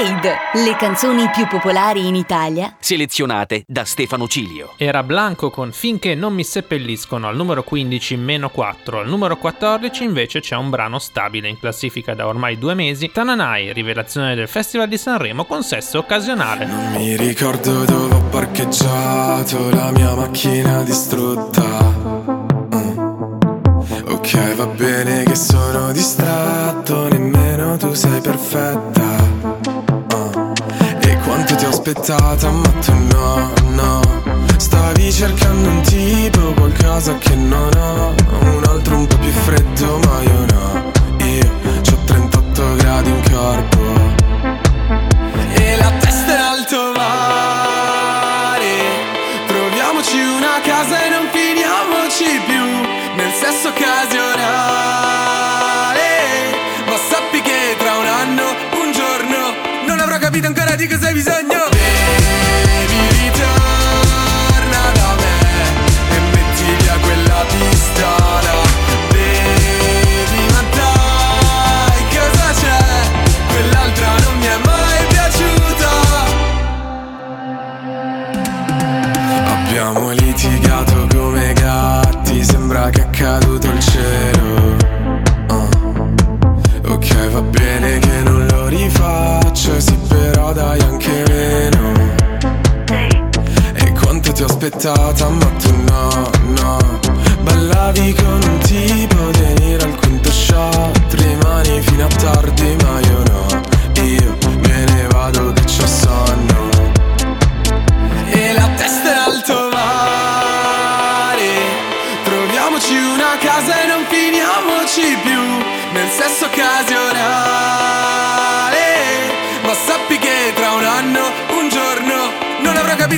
Parade. 0.00 0.36
Le 0.54 0.76
canzoni 0.76 1.28
più 1.30 1.46
popolari 1.46 2.06
in 2.06 2.14
Italia. 2.14 2.74
Selezionate 2.80 3.64
da 3.66 3.84
Stefano 3.84 4.26
Cilio. 4.26 4.72
Era 4.78 5.02
Blanco 5.02 5.50
con 5.50 5.72
Finché 5.72 6.14
non 6.14 6.32
mi 6.32 6.42
seppelliscono 6.42 7.28
al 7.28 7.36
numero 7.36 7.62
15 7.62 8.16
meno 8.16 8.48
4. 8.48 9.00
Al 9.00 9.08
numero 9.08 9.36
14 9.36 10.04
invece 10.04 10.40
c'è 10.40 10.56
un 10.56 10.70
brano 10.70 10.98
stabile 10.98 11.48
in 11.48 11.58
classifica 11.58 12.14
da 12.14 12.26
ormai 12.26 12.58
due 12.58 12.72
mesi. 12.72 13.10
Tananai, 13.12 13.74
rivelazione 13.74 14.34
del 14.34 14.48
Festival 14.48 14.88
di 14.88 14.96
Sanremo 14.96 15.44
con 15.44 15.62
sesso 15.62 15.98
occasionale. 15.98 16.66
Mi 16.96 17.16
ricordo 17.16 17.84
dove 17.84 18.14
ho 18.14 18.22
parcheggiato 18.30 19.68
la 19.68 19.90
mia 19.90 20.14
macchina 20.14 20.82
distrutta. 20.82 21.62
Mm. 22.74 22.98
Ok, 24.08 24.54
va 24.54 24.66
bene 24.66 25.24
che 25.24 25.34
sono 25.34 25.92
distratto, 25.92 27.08
nemmeno 27.08 27.76
tu 27.76 27.92
sei 27.92 28.20
perfetta. 28.22 29.39
Quanto 31.40 31.56
ti 31.56 31.64
ho 31.64 31.68
aspettata, 31.70 32.50
ma 32.50 32.68
tu 32.84 32.92
no, 32.92 33.50
no. 33.70 34.00
Stavi 34.58 35.10
cercando 35.10 35.70
un 35.70 35.80
tipo, 35.80 36.52
qualcosa 36.52 37.16
che 37.16 37.34
non 37.34 37.70
ho. 37.78 38.14
Un 38.40 38.62
altro 38.68 38.98
un 38.98 39.06
po' 39.06 39.16
più 39.16 39.30
freddo, 39.30 40.00
ma 40.00 40.20
io 40.20 40.44
no. 40.52 40.92
Io 41.24 41.50
ho 41.92 42.04
38 42.04 42.74
gradi 42.76 43.08
in 43.08 43.22
corpo. 43.30 43.80
E 45.54 45.76
la 45.78 45.90
testa 45.98 46.34
in 46.34 46.40
alto 46.40 46.92
mare 46.94 47.29
capito 60.50 60.60
ancora 60.60 60.74
di 60.76 60.86
cosa 60.88 61.06
hai 61.06 61.14
bisogno 61.14 61.79
aspettata 94.70 95.28
ma 95.28 95.46
tu 95.58 95.74
no, 95.84 96.30
no. 96.60 96.98
Ballavi 97.40 98.14
con 98.14 98.40
un 98.42 98.58
tipo 98.60 99.30
venire 99.38 99.82
al 99.82 99.96
quinto 99.96 100.30
shot. 100.30 101.14
Rimani 101.14 101.80
fino 101.80 102.04
a 102.04 102.08
tardi 102.08 102.76
ma 102.82 103.00
io 103.00 103.22
no. 103.30 103.46
Io 104.02 104.36
me 104.60 104.84
ne 104.84 105.06
vado 105.10 105.52
che 105.52 105.62
c'ho 105.64 105.86
sonno. 105.86 106.68
E 108.30 108.52
la 108.52 108.68
testa 108.76 109.10
in 109.10 109.18
alto 109.18 109.68
mare. 109.72 111.48
Troviamoci 112.24 112.94
una 112.94 113.36
casa 113.40 113.82
e 113.82 113.86
non 113.86 114.04
finiamoci 114.08 115.18
più. 115.22 115.40
Nel 115.92 116.08
sesso 116.08 116.44
occasionale 116.44 117.79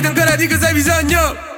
Capito 0.03 0.19
ancora 0.19 0.35
di 0.35 0.47
cosa 0.49 0.67
hai 0.67 0.73
bisogno 0.73 1.52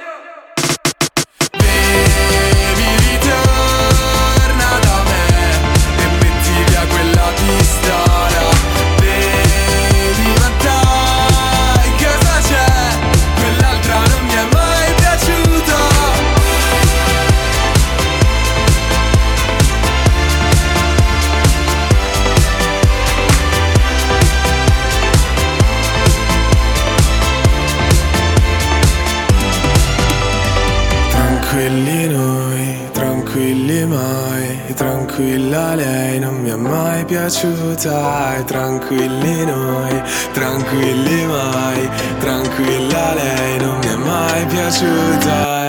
piaciuta. 37.26 38.36
E 38.36 38.44
tranquilli 38.44 39.44
noi, 39.44 40.02
tranquilli 40.32 41.26
mai, 41.26 41.90
tranquilla 42.20 43.14
lei 43.14 43.58
non 43.58 43.78
mi 43.78 43.86
è 43.86 43.96
mai 43.96 44.46
piaciuta. 44.46 45.65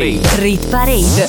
Parade. 0.00 0.40
rit 0.40 0.66
parade. 0.68 1.28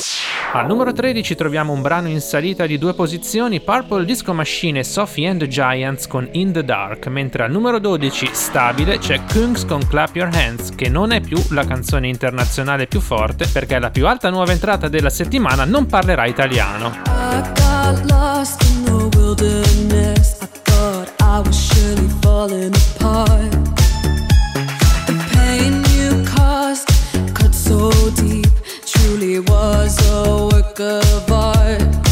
Al 0.54 0.66
numero 0.66 0.92
13 0.92 1.34
troviamo 1.34 1.74
un 1.74 1.82
brano 1.82 2.08
in 2.08 2.20
salita 2.20 2.64
di 2.64 2.78
due 2.78 2.94
posizioni, 2.94 3.60
Purple 3.60 4.06
Disco 4.06 4.32
Machine 4.32 4.78
e 4.78 4.84
Sophie 4.84 5.28
and 5.28 5.40
the 5.40 5.48
Giants 5.48 6.06
con 6.06 6.26
In 6.32 6.52
the 6.52 6.64
Dark, 6.64 7.06
mentre 7.08 7.42
al 7.42 7.50
numero 7.50 7.78
12, 7.78 8.30
stabile, 8.32 8.96
c'è 8.98 9.20
Kungs 9.30 9.66
con 9.66 9.86
Clap 9.86 10.16
Your 10.16 10.30
Hands, 10.34 10.74
che 10.74 10.88
non 10.88 11.12
è 11.12 11.20
più 11.20 11.36
la 11.50 11.66
canzone 11.66 12.08
internazionale 12.08 12.86
più 12.86 13.00
forte, 13.00 13.46
perché 13.46 13.78
la 13.78 13.90
più 13.90 14.06
alta 14.06 14.30
nuova 14.30 14.52
entrata 14.52 14.88
della 14.88 15.10
settimana 15.10 15.64
non 15.64 15.84
parlerà 15.86 16.24
italiano. 16.24 16.92
I 17.06 17.42
got 17.54 18.10
lost 18.10 18.62
in 18.70 18.84
the 18.84 19.18
wilderness. 19.18 20.38
I 20.40 20.46
thought 20.62 21.12
I 21.20 21.40
was 21.44 21.56
surely 21.56 22.08
falling 22.20 22.74
apart. 22.96 23.50
The 25.06 25.14
pain 25.30 25.82
you 25.94 26.22
caused 26.34 26.88
cut 27.32 27.54
so 27.54 27.90
deep, 28.16 28.51
truly 29.12 29.40
was 29.40 29.94
a 30.10 30.48
work 30.50 30.80
of 30.80 31.30
art. 31.30 32.11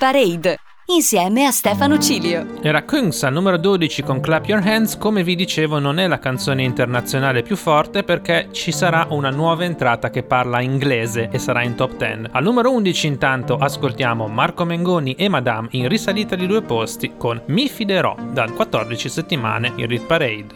Parade 0.00 0.56
insieme 0.86 1.44
a 1.44 1.50
Stefano 1.50 1.98
Cilio. 1.98 2.62
Era 2.62 2.84
Kungs 2.84 3.22
al 3.22 3.34
numero 3.34 3.58
12 3.58 4.02
con 4.02 4.20
Clap 4.20 4.46
Your 4.46 4.66
Hands, 4.66 4.96
come 4.96 5.22
vi 5.22 5.34
dicevo 5.34 5.78
non 5.78 5.98
è 5.98 6.06
la 6.06 6.18
canzone 6.18 6.62
internazionale 6.62 7.42
più 7.42 7.54
forte 7.54 8.02
perché 8.02 8.48
ci 8.50 8.72
sarà 8.72 9.08
una 9.10 9.28
nuova 9.28 9.64
entrata 9.64 10.08
che 10.08 10.22
parla 10.22 10.62
inglese 10.62 11.28
e 11.30 11.38
sarà 11.38 11.62
in 11.64 11.74
top 11.74 11.96
10. 11.98 12.30
Al 12.30 12.42
numero 12.42 12.72
11 12.72 13.06
intanto 13.08 13.58
ascoltiamo 13.58 14.26
Marco 14.26 14.64
Mengoni 14.64 15.12
e 15.16 15.28
Madame 15.28 15.68
in 15.72 15.86
risalita 15.86 16.34
di 16.34 16.46
due 16.46 16.62
posti 16.62 17.12
con 17.18 17.38
Mi 17.48 17.68
fiderò 17.68 18.16
da 18.32 18.50
14 18.50 19.06
settimane 19.06 19.72
in 19.76 19.86
Read 19.86 20.06
Parade. 20.06 20.46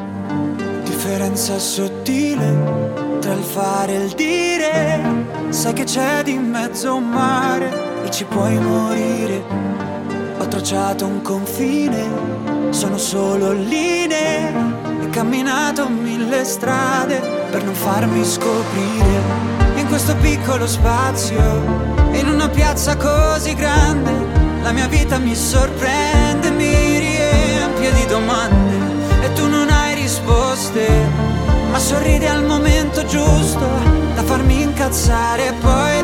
Differenza 0.84 1.58
sottile 1.58 3.18
tra 3.20 3.34
il 3.34 3.42
fare 3.42 3.92
e 3.92 4.04
il 4.04 4.12
dire, 4.12 5.50
sai 5.50 5.74
che 5.74 5.84
c'è 5.84 6.22
di 6.22 6.32
mezzo 6.38 6.94
un 6.94 7.10
mare 7.10 7.83
e 8.04 8.10
ci 8.10 8.24
puoi 8.24 8.58
morire. 8.58 9.42
Ho 10.38 10.46
tracciato 10.46 11.06
un 11.06 11.22
confine, 11.22 12.70
sono 12.70 12.98
solo 12.98 13.52
linee. 13.52 14.52
E 15.02 15.08
camminato 15.10 15.88
mille 15.88 16.44
strade 16.44 17.20
per 17.50 17.64
non 17.64 17.74
farmi 17.74 18.24
scoprire. 18.24 19.52
In 19.76 19.86
questo 19.88 20.14
piccolo 20.16 20.66
spazio, 20.66 21.40
in 22.12 22.28
una 22.28 22.48
piazza 22.48 22.96
così 22.96 23.54
grande, 23.54 24.12
la 24.62 24.72
mia 24.72 24.86
vita 24.86 25.18
mi 25.18 25.34
sorprende, 25.34 26.50
mi 26.50 26.98
riempie 26.98 27.92
di 27.92 28.06
domande 28.06 28.76
e 29.22 29.32
tu 29.32 29.48
non 29.48 29.68
hai 29.70 29.94
risposte. 29.94 30.86
Ma 31.70 31.78
sorridi 31.78 32.26
al 32.26 32.44
momento 32.44 33.04
giusto 33.04 33.66
da 34.14 34.22
farmi 34.22 34.62
incazzare 34.62 35.48
e 35.48 35.52
poi 35.54 36.03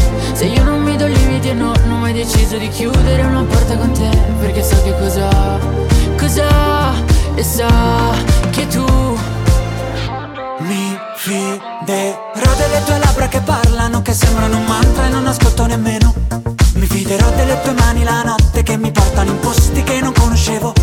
Se 0.41 0.47
io 0.47 0.63
non 0.63 0.81
mi 0.81 0.97
do 0.97 1.05
limiti 1.05 1.49
e 1.49 1.53
no 1.53 1.71
Non 1.85 1.91
ho 1.91 1.97
mai 1.97 2.13
deciso 2.13 2.57
di 2.57 2.67
chiudere 2.69 3.21
una 3.21 3.43
porta 3.43 3.77
con 3.77 3.91
te 3.91 4.09
Perché 4.39 4.63
so 4.63 4.81
che 4.81 4.91
cosa 4.97 5.29
Cosa 6.17 6.93
E 7.35 7.43
so 7.43 7.67
che 8.49 8.65
tu 8.65 8.83
Mi 10.57 10.97
fiderò 11.15 12.55
delle 12.57 12.83
tue 12.85 12.97
labbra 12.97 13.27
che 13.27 13.39
parlano, 13.41 14.01
che 14.01 14.13
sembrano 14.13 14.57
un 14.57 14.65
mantra 14.65 15.05
e 15.05 15.09
non 15.09 15.27
ascolto 15.27 15.67
nemmeno. 15.67 16.60
Mi 16.73 16.87
fiderò 16.87 17.29
delle 17.31 17.59
tue 17.61 17.73
mani 17.73 18.03
la 18.03 18.23
notte 18.23 18.63
che 18.63 18.77
mi 18.77 18.91
portano 18.91 19.31
in 19.31 19.39
posti 19.39 19.83
che 19.83 19.99
non 19.99 20.13
conoscevo. 20.13 20.73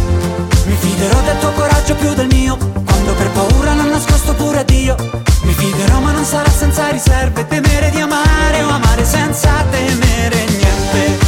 Mi 0.66 0.76
fiderò 0.76 1.20
del 1.22 1.38
tuo 1.38 1.52
coraggio 1.52 1.94
più 1.94 2.12
del 2.14 2.26
mio, 2.26 2.56
quando 2.56 3.14
per 3.14 3.30
paura 3.30 3.74
l'ho 3.74 3.88
nascosto 3.88 4.34
pure 4.34 4.58
a 4.58 4.64
Dio. 4.64 4.96
Mi 5.42 5.52
fiderò 5.52 6.00
ma 6.00 6.12
non 6.12 6.24
sarà 6.24 6.50
senza 6.50 6.88
riserve, 6.88 7.46
temere 7.46 7.90
di 7.90 8.00
amare 8.00 8.62
o 8.62 8.68
amare 8.68 9.04
senza 9.04 9.64
temere 9.70 10.44
niente. 10.46 11.27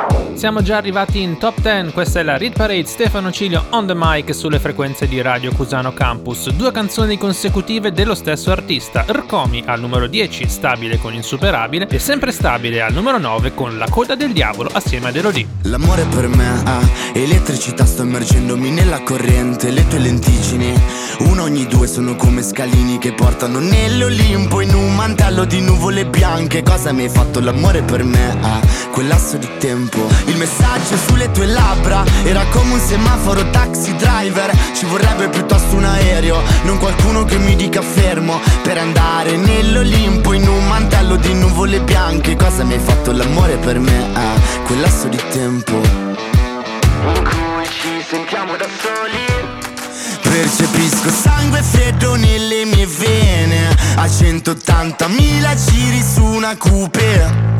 Siamo 0.41 0.63
già 0.63 0.77
arrivati 0.77 1.21
in 1.21 1.37
top 1.37 1.61
10, 1.61 1.91
questa 1.91 2.19
è 2.19 2.23
la 2.23 2.35
Read 2.35 2.53
Parade 2.53 2.87
Stefano 2.87 3.31
Cilio 3.31 3.67
on 3.69 3.85
the 3.85 3.93
mic 3.95 4.33
sulle 4.33 4.57
frequenze 4.57 5.07
di 5.07 5.21
Radio 5.21 5.53
Cusano 5.53 5.93
Campus. 5.93 6.49
Due 6.49 6.71
canzoni 6.71 7.15
consecutive 7.19 7.91
dello 7.91 8.15
stesso 8.15 8.49
artista, 8.49 9.05
Rcomi 9.07 9.61
al 9.63 9.79
numero 9.79 10.07
10 10.07 10.49
stabile 10.49 10.97
con 10.97 11.13
Insuperabile 11.13 11.87
e 11.87 11.99
sempre 11.99 12.31
stabile 12.31 12.81
al 12.81 12.91
numero 12.91 13.19
9 13.19 13.53
con 13.53 13.77
La 13.77 13.85
coda 13.87 14.15
del 14.15 14.31
diavolo 14.31 14.71
assieme 14.73 15.09
ad 15.09 15.15
Elodie. 15.15 15.47
L'amore 15.65 16.05
per 16.05 16.27
me 16.27 16.63
ha 16.65 16.79
elettricità, 17.13 17.85
sto 17.85 18.01
immergendomi 18.01 18.71
nella 18.71 19.03
corrente, 19.03 19.69
le 19.69 19.87
tue 19.87 19.99
lentiggini, 19.99 20.73
uno 21.19 21.43
ogni 21.43 21.67
due 21.67 21.85
sono 21.85 22.15
come 22.15 22.41
scalini 22.41 22.97
che 22.97 23.13
portano 23.13 23.59
nell'Olimpo 23.59 24.59
in 24.61 24.73
un 24.73 24.95
mantello 24.95 25.45
di 25.45 25.61
nuvole 25.61 26.07
bianche. 26.07 26.63
Cosa 26.63 26.91
mi 26.93 27.03
hai 27.03 27.09
fatto 27.09 27.39
l'amore 27.39 27.83
per 27.83 28.03
me 28.03 28.37
ha 28.41 28.59
quel 28.91 29.07
lasso 29.07 29.37
di 29.37 29.47
tempo, 29.59 29.99
il 30.31 30.37
messaggio 30.37 30.97
sulle 31.07 31.29
tue 31.31 31.45
labbra. 31.45 32.03
Era 32.23 32.45
come 32.49 32.73
un 32.73 32.79
semaforo 32.79 33.49
taxi 33.51 33.95
driver, 33.95 34.51
ci 34.75 34.85
vorrebbe 34.85 35.29
piuttosto 35.29 35.75
un 35.75 35.83
aereo, 35.83 36.41
non 36.63 36.77
qualcuno 36.79 37.25
che 37.25 37.37
mi 37.37 37.55
dica 37.55 37.81
fermo. 37.81 38.39
Per 38.63 38.77
andare 38.77 39.35
nell'Olimpo 39.35 40.33
in 40.33 40.47
un 40.47 40.67
mantello 40.67 41.17
di 41.17 41.33
nuvole 41.33 41.81
bianche. 41.81 42.35
Cosa 42.35 42.63
mi 42.63 42.73
hai 42.73 42.79
fatto 42.79 43.11
l'amore 43.11 43.57
per 43.57 43.79
me? 43.79 44.09
Ha 44.13 44.33
quel 44.65 44.79
lasso 44.79 45.07
di 45.07 45.19
tempo. 45.31 45.73
In 45.73 47.23
cui 47.23 47.65
ci 47.65 48.03
sentiamo 48.07 48.55
da 48.55 48.67
soli. 48.81 49.59
Percepisco 50.21 51.09
sangue 51.09 51.61
freddo 51.61 52.15
nelle 52.15 52.63
mie 52.65 52.87
vene. 52.87 53.75
A 53.95 54.05
180.000 54.05 55.69
giri 55.69 56.01
su 56.01 56.23
una 56.23 56.55
coupe 56.57 57.59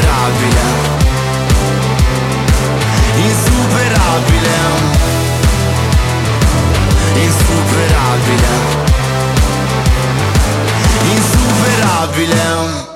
insuperabile, 0.00 0.60
insuperabile, 3.16 4.56
insuperabile, 7.14 8.52
insuperabile. 11.14 12.88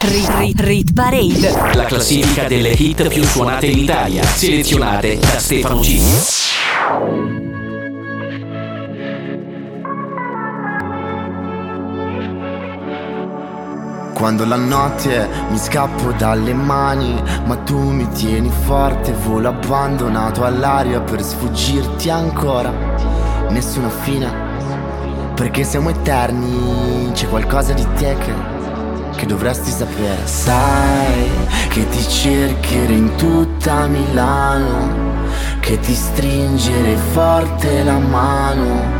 Rit, 0.00 0.30
rit, 0.38 0.60
rit 0.60 0.92
Parade, 0.92 1.74
la 1.74 1.84
classifica 1.84 2.44
delle 2.44 2.70
hit 2.70 3.08
più 3.08 3.24
suonate 3.24 3.66
in 3.66 3.78
Italia, 3.78 4.24
selezionate 4.24 5.18
da 5.18 5.38
Stefano 5.38 5.80
G. 5.80 7.37
Quando 14.18 14.44
la 14.44 14.56
notte 14.56 15.28
mi 15.48 15.56
scappo 15.56 16.10
dalle 16.10 16.52
mani, 16.52 17.22
ma 17.44 17.54
tu 17.54 17.78
mi 17.78 18.08
tieni 18.08 18.50
forte, 18.50 19.12
volo 19.12 19.50
abbandonato 19.50 20.42
all'aria 20.42 21.00
per 21.00 21.22
sfuggirti 21.22 22.10
ancora. 22.10 22.72
Nessuna 23.48 23.88
fine, 23.88 24.28
perché 25.36 25.62
siamo 25.62 25.90
eterni, 25.90 27.12
c'è 27.12 27.28
qualcosa 27.28 27.72
di 27.74 27.86
te 27.94 28.16
che, 28.18 28.32
che 29.14 29.24
dovresti 29.24 29.70
sapere. 29.70 30.26
Sai 30.26 31.30
che 31.68 31.88
ti 31.88 32.02
cercherei 32.02 32.98
in 32.98 33.14
tutta 33.14 33.86
Milano, 33.86 35.22
che 35.60 35.78
ti 35.78 35.94
stringere 35.94 36.96
forte 37.12 37.84
la 37.84 37.98
mano. 37.98 38.97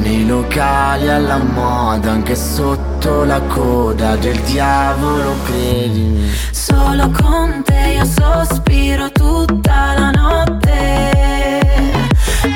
Nei 0.00 0.26
locali 0.26 1.08
alla 1.08 1.38
moda, 1.38 2.12
anche 2.12 2.34
sotto 2.36 3.24
la 3.24 3.40
coda 3.42 4.16
del 4.16 4.38
diavolo, 4.40 5.34
credimi. 5.44 6.30
Solo 6.52 7.10
con 7.10 7.62
te 7.64 7.94
io 7.96 8.04
sospiro 8.04 9.10
tutta 9.10 9.94
la 9.98 10.10
notte. 10.10 11.10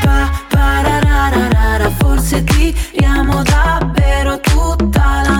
Pa, 0.02 0.30
parararara, 0.48 1.90
forse 1.98 2.44
tiriamo 2.44 3.42
davvero 3.42 4.38
tutta 4.40 5.00
la 5.00 5.22
notte. 5.22 5.31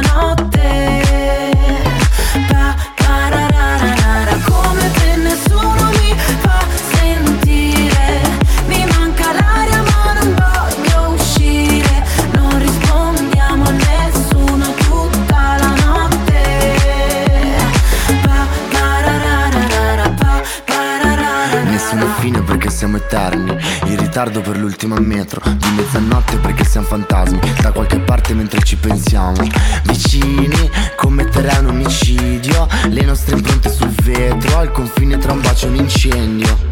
Ritardo 24.23 24.41
per 24.41 24.57
l'ultima 24.59 24.99
metro 25.01 25.41
Di 25.45 25.69
mezzanotte 25.75 26.37
perché 26.37 26.65
siamo 26.65 26.87
fantasmi 26.87 27.41
Da 27.61 27.73
qualche 27.73 27.99
parte 27.99 28.35
mentre 28.35 28.63
ci 28.63 28.77
pensiamo. 28.77 29.43
Vicini 29.85 30.71
commetterei 30.97 31.59
un 31.59 31.69
omicidio 31.69 32.69
Le 32.89 33.05
nostre 33.05 33.37
impronte 33.37 33.71
sul 33.71 33.91
vetro 34.03 34.59
Al 34.59 34.71
confine 34.71 35.19
tra 35.19 35.33
un 35.33 35.41
bacio 35.41 35.67
e 35.67 35.69
un 35.71 35.77
incendio 35.77 36.72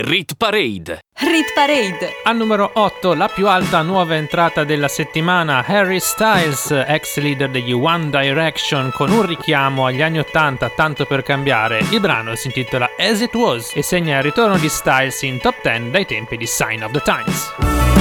Rit 0.00 0.34
Parade. 0.36 1.00
Rit 1.12 1.52
Parade. 1.52 2.20
Al 2.22 2.36
numero 2.36 2.70
8, 2.72 3.14
la 3.14 3.26
più 3.26 3.48
alta 3.48 3.82
nuova 3.82 4.14
entrata 4.14 4.62
della 4.62 4.86
settimana, 4.86 5.64
Harry 5.66 5.98
Styles, 5.98 6.70
ex 6.86 7.18
leader 7.18 7.50
degli 7.50 7.72
One 7.72 8.08
Direction, 8.08 8.92
con 8.94 9.10
un 9.10 9.26
richiamo 9.26 9.86
agli 9.86 10.00
anni 10.00 10.20
80, 10.20 10.68
tanto 10.76 11.04
per 11.04 11.24
cambiare. 11.24 11.84
Il 11.90 11.98
brano 11.98 12.36
si 12.36 12.46
intitola 12.46 12.90
As 12.96 13.20
It 13.22 13.34
Was 13.34 13.72
e 13.74 13.82
segna 13.82 14.18
il 14.18 14.22
ritorno 14.22 14.56
di 14.56 14.68
Styles 14.68 15.20
in 15.22 15.40
top 15.40 15.60
10 15.62 15.90
dai 15.90 16.06
tempi 16.06 16.36
di 16.36 16.46
Sign 16.46 16.84
of 16.84 16.92
the 16.92 17.00
Times. 17.00 17.97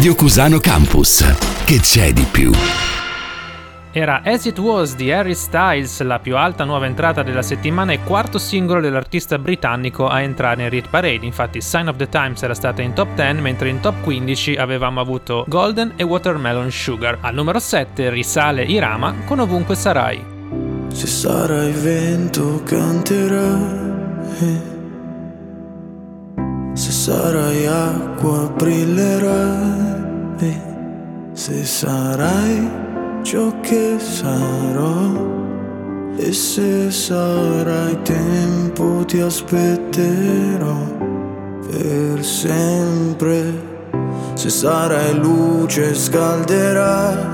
Radio 0.00 0.14
Cusano 0.14 0.60
Campus. 0.60 1.22
Che 1.66 1.78
c'è 1.78 2.14
di 2.14 2.24
più? 2.24 2.50
Era 3.92 4.22
As 4.24 4.46
It 4.46 4.58
Was 4.58 4.96
di 4.96 5.12
Harry 5.12 5.34
Styles, 5.34 6.00
la 6.00 6.18
più 6.18 6.38
alta 6.38 6.64
nuova 6.64 6.86
entrata 6.86 7.22
della 7.22 7.42
settimana 7.42 7.92
e 7.92 8.02
quarto 8.02 8.38
singolo 8.38 8.80
dell'artista 8.80 9.36
britannico 9.36 10.08
a 10.08 10.22
entrare 10.22 10.62
in 10.62 10.70
Rit 10.70 10.88
Parade. 10.88 11.26
Infatti 11.26 11.60
Sign 11.60 11.88
of 11.88 11.96
the 11.96 12.08
Times 12.08 12.42
era 12.42 12.54
stata 12.54 12.80
in 12.80 12.94
top 12.94 13.08
10, 13.14 13.42
mentre 13.42 13.68
in 13.68 13.80
top 13.80 14.00
15 14.00 14.54
avevamo 14.54 15.00
avuto 15.00 15.44
Golden 15.46 15.92
e 15.96 16.02
Watermelon 16.02 16.70
Sugar. 16.70 17.18
Al 17.20 17.34
numero 17.34 17.58
7 17.58 18.08
risale 18.08 18.62
Irama 18.62 19.12
con 19.26 19.40
Ovunque 19.40 19.74
Sarai. 19.74 20.24
Se 20.94 21.06
sarai 21.06 21.72
vento 21.72 22.62
canterai, 22.64 24.60
se 26.72 26.90
sarai 26.90 27.66
acqua 27.66 28.48
brillerai, 28.56 28.89
ti 39.10 39.18
aspetterò 39.18 40.76
per 41.66 42.24
sempre, 42.24 43.42
se 44.34 44.48
sarai 44.48 45.18
luce 45.18 45.92
scalderai, 45.96 47.29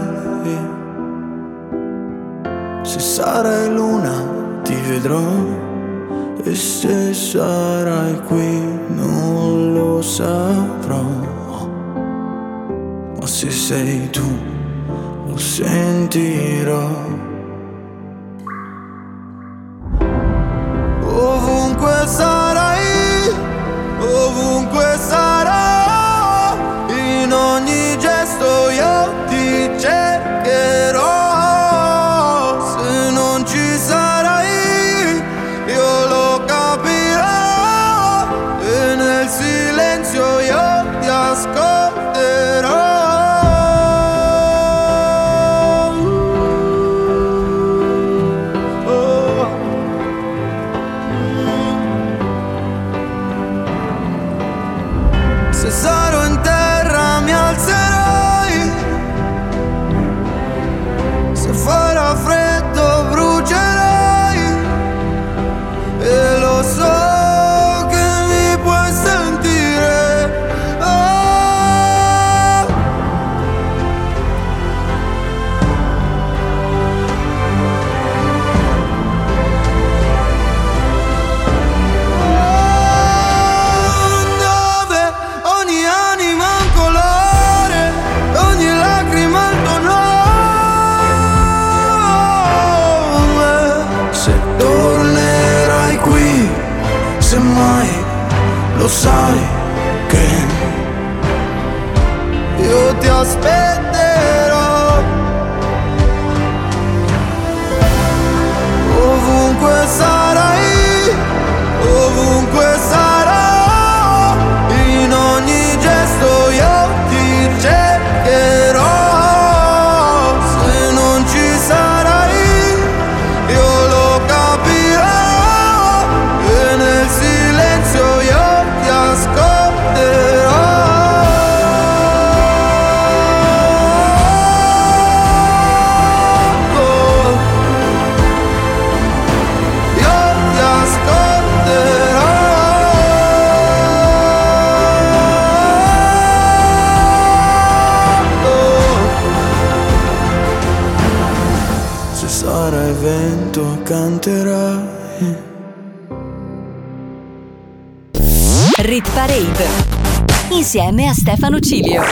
Stefano 161.37 161.61
Cilio. 161.61 162.03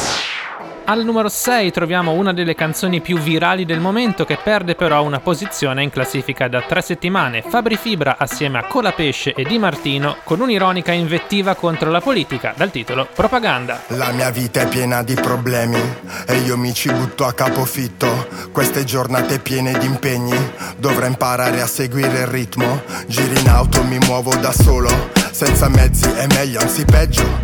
Al 0.84 1.02
numero 1.02 1.30
6 1.30 1.70
troviamo 1.70 2.12
una 2.12 2.34
delle 2.34 2.55
canzoni 2.55 3.01
più 3.01 3.18
virali 3.18 3.64
del 3.64 3.80
momento 3.80 4.26
che 4.26 4.36
perde 4.36 4.74
però 4.74 5.02
una 5.02 5.18
posizione 5.18 5.82
in 5.82 5.88
classifica 5.88 6.46
da 6.46 6.60
tre 6.60 6.82
settimane. 6.82 7.40
Fabri 7.40 7.78
Fibra 7.78 8.16
assieme 8.18 8.59
a 8.59 8.66
Colapesce 8.66 9.32
e 9.32 9.44
Di 9.44 9.59
Martino 9.59 10.18
con 10.24 10.40
un'ironica 10.40 10.92
invettiva 10.92 11.55
contro 11.55 11.90
la 11.90 12.02
politica 12.02 12.52
dal 12.55 12.70
titolo 12.70 13.09
Propaganda. 13.14 13.84
La 13.88 14.12
mia 14.12 14.30
vita 14.30 14.60
è 14.60 14.68
piena 14.68 15.02
di 15.02 15.14
problemi 15.14 15.80
e 16.26 16.36
io 16.40 16.59
mi 16.59 16.74
ci 16.74 16.92
butto 16.92 17.24
a 17.24 17.32
capofitto. 17.32 18.28
Queste 18.52 18.84
giornate 18.84 19.38
piene 19.38 19.72
di 19.78 19.86
impegni, 19.86 20.36
dovrò 20.76 21.06
imparare 21.06 21.62
a 21.62 21.66
seguire 21.66 22.20
il 22.20 22.26
ritmo. 22.26 22.82
Giri 23.06 23.40
in 23.40 23.48
auto, 23.48 23.82
mi 23.84 23.96
muovo 24.01 24.36
da 24.36 24.52
solo, 24.52 24.90
senza 25.30 25.70
mezzi 25.70 26.10
è 26.10 26.26
meglio, 26.26 26.60
anzi 26.60 26.84
peggio. 26.84 27.43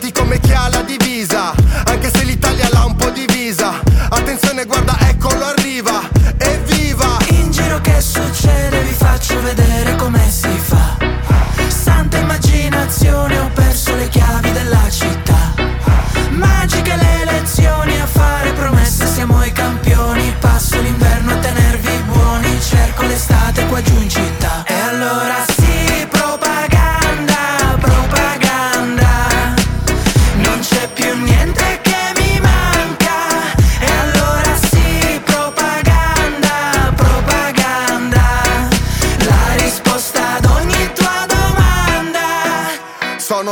come 0.41 0.53
chi 0.53 0.53
ha 0.53 1.00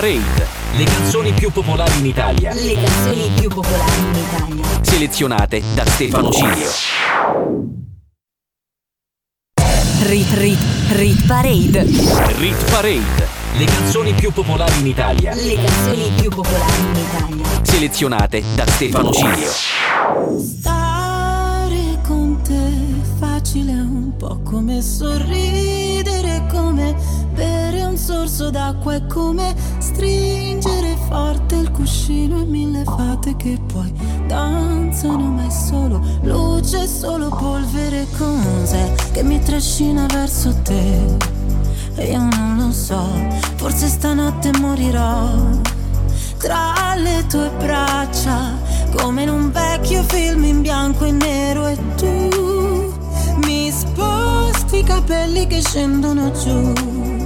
Parade. 0.00 0.46
Le 0.78 0.84
canzoni 0.84 1.30
più 1.32 1.52
popolari 1.52 1.98
in 1.98 2.06
Italia. 2.06 2.54
Le 2.54 2.72
canzoni 2.72 3.30
più 3.38 3.50
popolari 3.50 3.98
in 3.98 4.14
Italia. 4.14 4.80
Selezionate 4.80 5.62
da 5.74 5.84
Stefano 5.84 6.30
Cilio. 6.30 6.70
Rit 10.04 10.32
Rit 10.32 10.58
Rit 10.92 11.26
Parade. 11.26 11.82
Rit 11.82 12.70
Parade. 12.70 13.28
Le 13.58 13.64
canzoni 13.66 14.14
più 14.14 14.32
popolari 14.32 14.80
in 14.80 14.86
Italia. 14.86 15.34
Le 15.34 15.54
canzoni 15.56 16.10
più 16.18 16.30
popolari 16.30 16.80
in 16.80 16.96
Italia. 16.96 17.44
Selezionate 17.62 18.42
da 18.54 18.66
Stefano 18.68 19.12
Cilio. 19.12 19.50
Stare 20.38 21.98
con 22.06 22.40
te 22.42 22.72
facile 23.18 23.72
è 23.72 23.80
un 23.80 24.16
po' 24.16 24.40
come 24.44 24.80
sorridere, 24.80 26.46
come 26.50 26.96
sorso 28.10 28.50
d'acqua, 28.50 28.94
è 28.94 29.06
come 29.06 29.54
stringere 29.78 30.96
forte 31.06 31.54
il 31.54 31.70
cuscino 31.70 32.40
e 32.40 32.44
mille 32.44 32.82
fate 32.82 33.36
che 33.36 33.56
poi 33.72 33.92
danzano, 34.26 35.26
ma 35.26 35.46
è 35.46 35.50
solo 35.50 36.02
luce, 36.22 36.88
solo 36.88 37.28
polvere, 37.28 38.08
cos'è 38.18 38.92
che 39.12 39.22
mi 39.22 39.38
trascina 39.40 40.06
verso 40.06 40.52
te? 40.62 41.16
E 41.94 42.10
io 42.10 42.18
non 42.18 42.56
lo 42.56 42.72
so, 42.72 43.00
forse 43.54 43.86
stanotte 43.86 44.50
morirò 44.58 45.30
tra 46.38 46.94
le 46.96 47.24
tue 47.28 47.48
braccia, 47.58 48.58
come 48.96 49.22
in 49.22 49.28
un 49.28 49.52
vecchio 49.52 50.02
film 50.02 50.42
in 50.42 50.62
bianco 50.62 51.04
e 51.04 51.12
nero 51.12 51.66
e 51.68 51.78
tu 51.94 52.92
mi 53.44 53.70
sposti 53.70 54.78
i 54.78 54.82
capelli 54.82 55.46
che 55.46 55.60
scendono 55.60 56.32
giù 56.32 57.19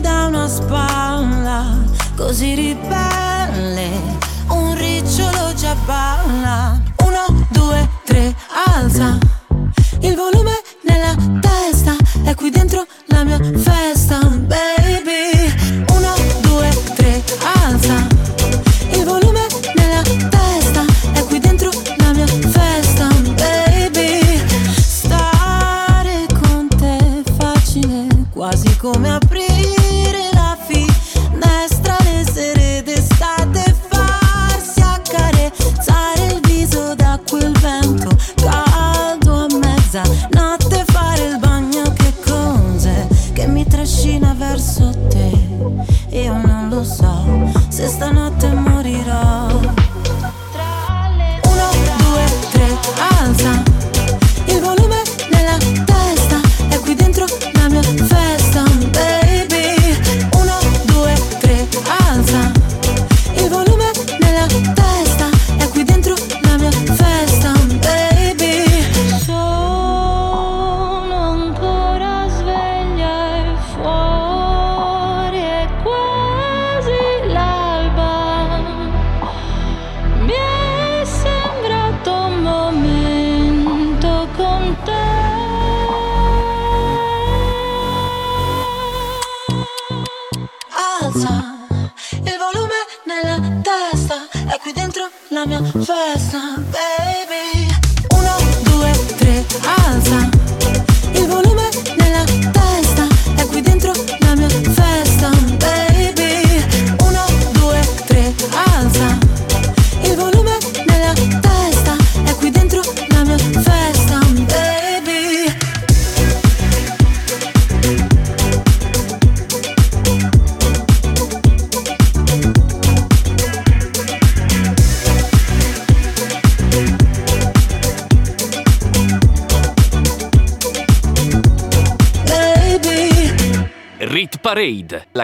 da 0.00 0.26
una 0.26 0.48
spalla, 0.48 1.78
così 2.16 2.54
ribelle, 2.54 3.90
un 4.48 4.74
ricciolo 4.74 5.52
già 5.54 5.74
balla. 5.84 6.80
Uno, 7.04 7.46
due, 7.50 7.88
tre, 8.04 8.34
alza 8.66 9.18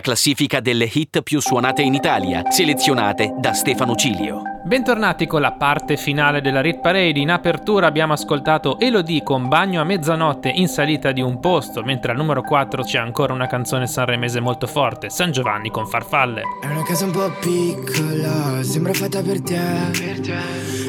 classifica 0.06 0.60
delle 0.60 0.88
hit 0.92 1.22
più 1.22 1.40
suonate 1.40 1.82
in 1.82 1.92
Italia, 1.92 2.48
selezionate 2.48 3.34
da 3.38 3.52
Stefano 3.52 3.96
Cilio. 3.96 4.40
Bentornati 4.64 5.26
con 5.26 5.40
la 5.40 5.52
parte 5.52 5.96
finale 5.96 6.40
della 6.40 6.60
Rit 6.60 6.80
Parade. 6.80 7.18
In 7.18 7.30
apertura 7.30 7.88
abbiamo 7.88 8.12
ascoltato 8.12 8.78
Elodie 8.78 9.24
con 9.24 9.48
Bagno 9.48 9.80
a 9.80 9.84
mezzanotte 9.84 10.48
in 10.48 10.68
salita 10.68 11.10
di 11.10 11.20
un 11.20 11.40
posto, 11.40 11.82
mentre 11.82 12.12
al 12.12 12.18
numero 12.18 12.42
4 12.42 12.82
c'è 12.84 12.98
ancora 12.98 13.32
una 13.32 13.48
canzone 13.48 13.88
sanremese 13.88 14.38
molto 14.38 14.68
forte, 14.68 15.10
San 15.10 15.32
Giovanni 15.32 15.70
con 15.70 15.86
Farfalle. 15.86 16.42
È 16.60 16.66
una 16.66 16.82
casa 16.84 17.04
un 17.04 17.10
po' 17.12 17.30
piccola, 17.40 18.62
sembra 18.62 18.92
fatta 18.92 19.22
per 19.22 19.40
te. 19.40 20.15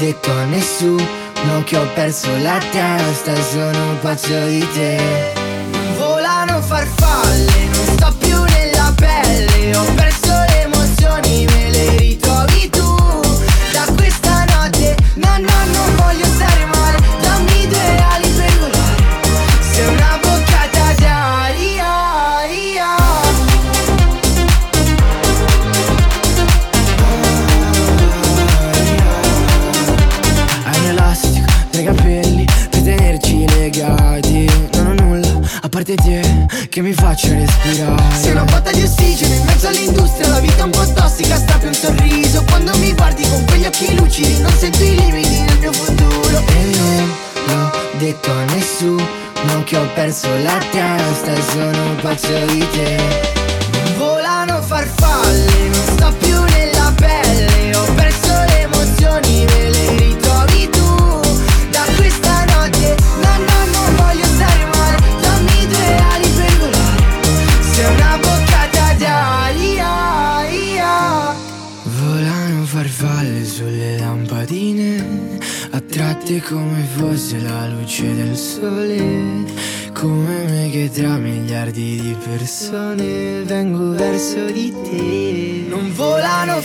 detto 0.00 0.32
a 0.32 0.44
nessuno 0.44 1.62
che 1.64 1.76
ho 1.76 1.86
perso 1.94 2.28
la 2.38 2.58
testa, 2.72 3.34
sono 3.34 3.98
pazzo 4.00 4.46
di 4.46 4.66
te. 4.72 5.39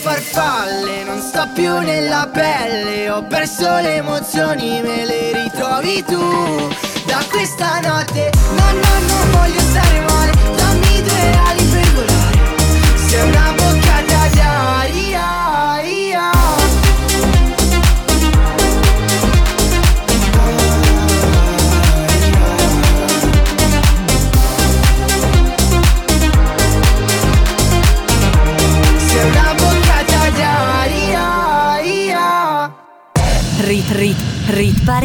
Farfalle, 0.05 1.03
non 1.03 1.19
sto 1.19 1.47
più 1.51 1.79
nella 1.79 2.29
pelle 2.31 3.09
Ho 3.09 3.23
perso 3.23 3.67
le 3.79 3.95
emozioni, 3.95 4.79
me 4.83 5.03
le 5.03 5.31
ritrovi 5.33 6.03
tu. 6.03 6.69
Da 7.07 7.23
questa 7.31 7.79
notte, 7.79 8.29
no 8.55 8.71
no 8.71 8.93
non 9.07 9.31
voglio 9.31 9.59
stare 9.59 9.99
male 10.01 10.31
Dammi 10.55 11.01
due 11.01 11.31
ali 11.47 11.64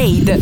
Parade. 0.00 0.40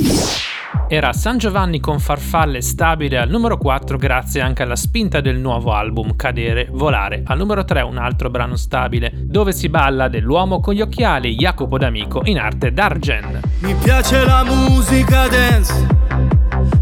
Era 0.87 1.13
San 1.13 1.37
Giovanni 1.37 1.81
con 1.81 1.99
farfalle 1.99 2.63
stabile 2.63 3.19
al 3.19 3.29
numero 3.29 3.59
4 3.59 3.99
grazie 3.99 4.41
anche 4.41 4.63
alla 4.63 4.77
spinta 4.77 5.21
del 5.21 5.37
nuovo 5.37 5.73
album 5.73 6.15
Cadere, 6.15 6.69
Volare. 6.71 7.23
Al 7.27 7.39
numero 7.39 7.65
3 7.65 7.83
un 7.83 7.99
altro 7.99 8.31
brano 8.31 8.55
stabile 8.55 9.11
dove 9.15 9.53
si 9.53 9.69
balla 9.69 10.07
dell'uomo 10.07 10.61
con 10.61 10.75
gli 10.75 10.81
occhiali 10.81 11.35
Jacopo 11.35 11.77
D'Amico 11.77 12.23
in 12.25 12.39
arte 12.39 12.73
Dargen. 12.73 13.41
Mi 13.59 13.75
piace 13.75 14.25
la 14.25 14.45
musica 14.45 15.27
dance, 15.27 15.87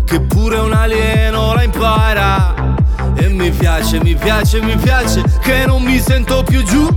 che 0.04 0.20
pure 0.20 0.58
un 0.58 0.74
alieno 0.74 1.54
la 1.54 1.62
impara. 1.62 2.74
E 3.14 3.28
mi 3.28 3.50
piace, 3.50 4.02
mi 4.02 4.14
piace, 4.14 4.60
mi 4.60 4.76
piace, 4.76 5.22
che 5.40 5.64
non 5.64 5.82
mi 5.82 5.98
sento 5.98 6.42
più 6.42 6.62
giù. 6.62 6.94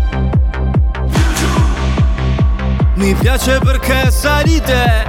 Mi 2.96 3.14
piace 3.14 3.60
perché 3.60 4.12
sai 4.12 4.44
di 4.44 4.62
te, 4.62 5.09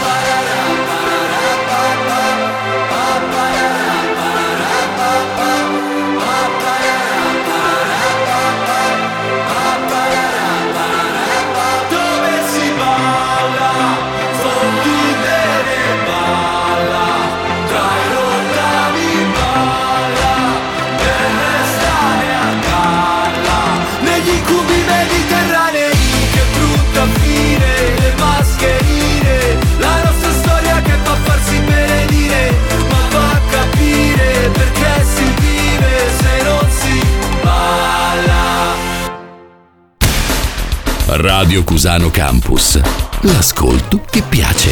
Radio 41.21 41.63
Cusano 41.63 42.09
Campus. 42.09 42.81
L'ascolto 43.21 44.01
che 44.09 44.23
piace. 44.23 44.71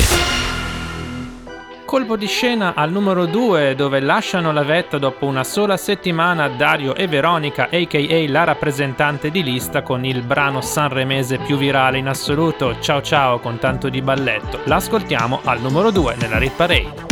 Colpo 1.85 2.17
di 2.17 2.26
scena 2.26 2.73
al 2.73 2.91
numero 2.91 3.27
2 3.27 3.76
dove 3.76 3.99
lasciano 3.99 4.51
la 4.51 4.63
vetta 4.63 4.97
dopo 4.97 5.27
una 5.27 5.43
sola 5.43 5.77
settimana 5.77 6.47
Dario 6.47 6.95
e 6.95 7.07
Veronica, 7.07 7.69
a.k.a. 7.71 8.31
la 8.31 8.45
rappresentante 8.45 9.30
di 9.30 9.43
lista 9.43 9.84
con 9.84 10.03
il 10.03 10.23
brano 10.23 10.61
sanremese 10.61 11.38
più 11.38 11.55
virale 11.55 11.99
in 11.99 12.07
assoluto, 12.07 12.80
Ciao 12.80 13.03
Ciao 13.03 13.38
con 13.38 13.59
tanto 13.59 13.88
di 13.89 14.01
balletto. 14.01 14.61
L'ascoltiamo 14.63 15.41
al 15.43 15.61
numero 15.61 15.91
2 15.91 16.15
nella 16.15 16.39
Rit 16.39 16.55
Parade. 16.55 17.05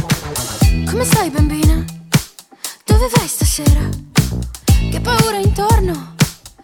Come 0.89 1.03
stai 1.03 1.29
bambina? 1.29 1.85
Dove 2.85 3.07
vai 3.15 3.27
stasera? 3.27 3.87
Che 4.89 4.99
paura 4.99 5.37
intorno? 5.37 6.15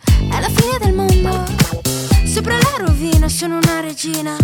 È 0.05 0.39
la 0.39 0.49
fine 0.49 0.77
del 0.79 0.93
mondo. 0.95 2.12
Sopra 2.33 2.57
la 2.57 2.85
rovina 2.87 3.29
sono 3.29 3.59
una 3.59 3.79
regina. 3.79 4.35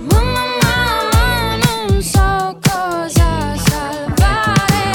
Mamma, 0.00 0.44
mamma, 0.62 1.56
non 1.56 2.02
so 2.02 2.58
cosa 2.62 3.54
salvare. 3.54 4.94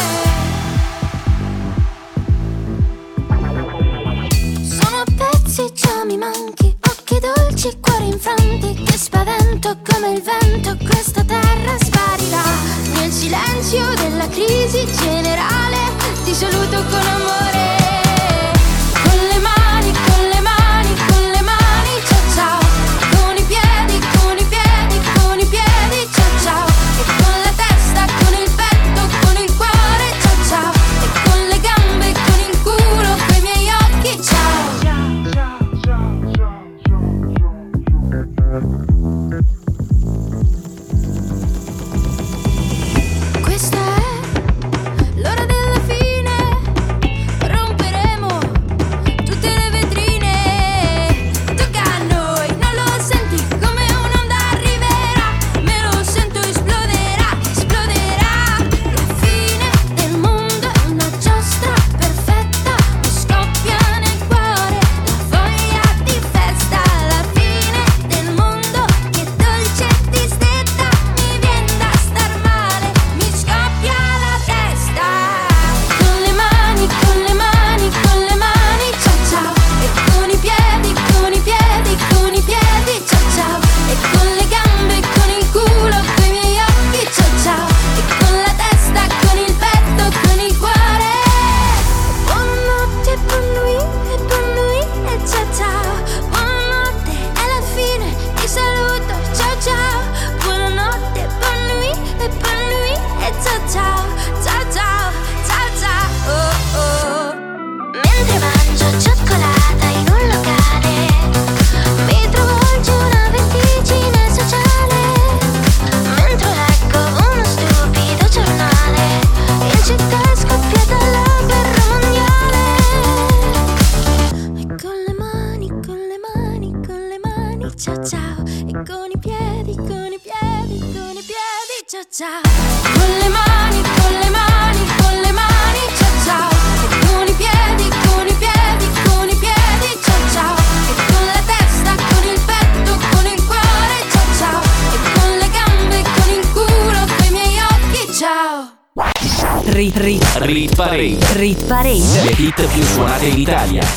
Sono 4.63 4.97
a 4.97 5.03
pezzi, 5.15 5.71
già 5.75 6.03
mi 6.05 6.17
manchi. 6.17 6.75
Occhi 6.89 7.19
dolci, 7.19 7.77
cuori 7.79 8.07
infranti. 8.07 8.81
Che 8.83 8.97
spavento 8.97 9.77
come 9.87 10.13
il 10.13 10.23
vento. 10.23 10.75
Questa 10.83 11.23
terra 11.23 11.77
sparirà. 11.83 12.41
Nel 12.95 13.11
silenzio 13.11 13.93
della 13.93 14.27
crisi 14.27 14.83
generale. 14.97 15.77
Ti 16.23 16.33
saluto 16.33 16.83
con 16.89 17.05
amore. 17.05 17.52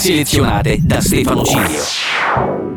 Selezionate 0.06 0.78
da 0.82 1.00
Stefano 1.00 1.42
Cilio. 1.42 1.82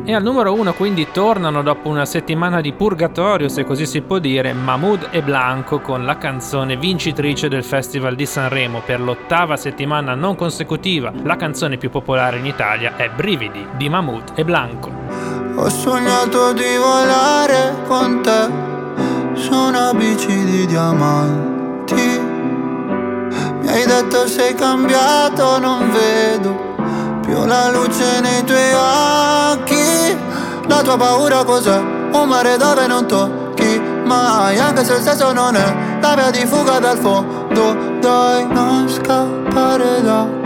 E 0.04 0.16
al 0.16 0.24
numero 0.24 0.52
1 0.54 0.74
quindi 0.74 1.10
tornano 1.12 1.62
dopo 1.62 1.88
una 1.88 2.06
settimana 2.06 2.60
di 2.60 2.74
purgatorio, 2.74 3.48
se 3.50 3.64
così 3.64 3.86
si 3.86 4.02
può 4.02 4.18
dire, 4.18 4.52
Mahmood 4.54 5.10
e 5.12 5.22
Blanco 5.22 5.80
con 5.80 6.06
la 6.06 6.18
canzone 6.18 6.76
vincitrice 6.76 7.48
del 7.48 7.64
Festival 7.64 8.16
di 8.16 8.26
Sanremo 8.26 8.82
per 8.84 9.00
l'ottava 9.00 9.58
settimana 9.58 10.16
non 10.16 10.36
consecutiva. 10.36 11.14
La 11.22 11.36
canzone 11.36 11.78
più 11.78 11.92
popolare 11.92 12.40
in 12.40 12.48
Italia 12.48 12.96
è 12.96 13.12
Brividi 13.16 13.64
di 13.78 13.90
Mahmood 13.90 14.32
e 14.34 14.44
Blanco. 14.44 14.92
Ho 15.56 15.70
sognato 15.70 16.52
di 16.54 16.78
volare 16.78 17.76
con 17.88 18.22
te 18.24 19.38
su 19.40 19.54
una 19.54 19.94
bici 19.94 20.46
di 20.46 20.66
diamanti. 20.66 22.20
Mi 23.62 23.68
hai 23.68 23.86
detto 23.86 24.26
sei 24.26 24.56
cambiato, 24.56 25.60
non 25.60 25.92
vedo 25.92 26.69
più 27.30 27.46
la 27.46 27.70
luce 27.70 28.20
nei 28.22 28.44
tuoi 28.44 28.74
occhi. 28.74 30.18
La 30.68 30.82
tua 30.82 30.98
paura 30.98 31.44
cos'è? 31.44 31.78
Un 31.78 32.28
mare 32.28 32.58
dove 32.58 32.88
non 32.88 33.06
tocchi 33.06 33.80
mai, 34.04 34.58
anche 34.58 34.84
se 34.84 34.96
il 34.96 35.02
senso 35.02 35.32
non 35.32 35.56
è 35.56 35.76
la 36.02 36.16
via 36.16 36.32
di 36.32 36.46
fuga 36.46 36.80
dal 36.80 37.00
modo, 37.00 37.76
dai, 38.00 38.48
non 38.48 38.90
scappare 38.90 40.02
da 40.02 40.39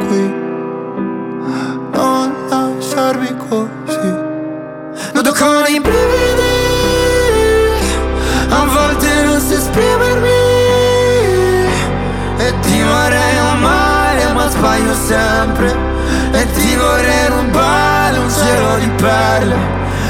cielo 18.53 18.77
di 18.77 18.89
perle. 19.01 19.55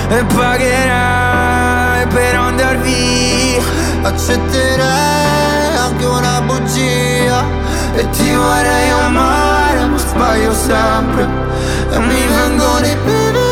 E 0.10 0.24
pagherai 0.26 2.08
per 2.08 2.36
andar 2.36 2.78
via. 2.80 3.62
Accetterei 4.04 5.76
anche 5.78 6.06
una 6.06 6.42
bugia. 6.42 7.44
E 7.96 8.10
ti 8.10 8.34
vorrei 8.34 8.90
amare, 8.90 9.86
ma 9.86 9.98
sbaglio 9.98 10.54
sempre. 10.54 11.28
E 11.92 12.00
mi 12.00 12.26
vengono 12.28 12.86
i 12.86 12.98
brividi. 13.04 13.52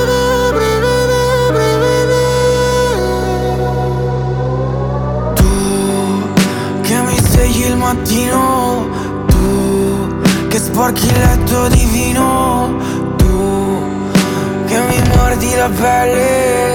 che 6.81 6.99
mi 7.03 7.17
svegli 7.21 7.65
il 7.67 7.77
mattino 7.77 8.89
Tu 9.27 10.47
che 10.49 10.57
sporchi 10.57 11.05
il 11.05 11.30
mordi 15.69 15.75
la 15.75 16.70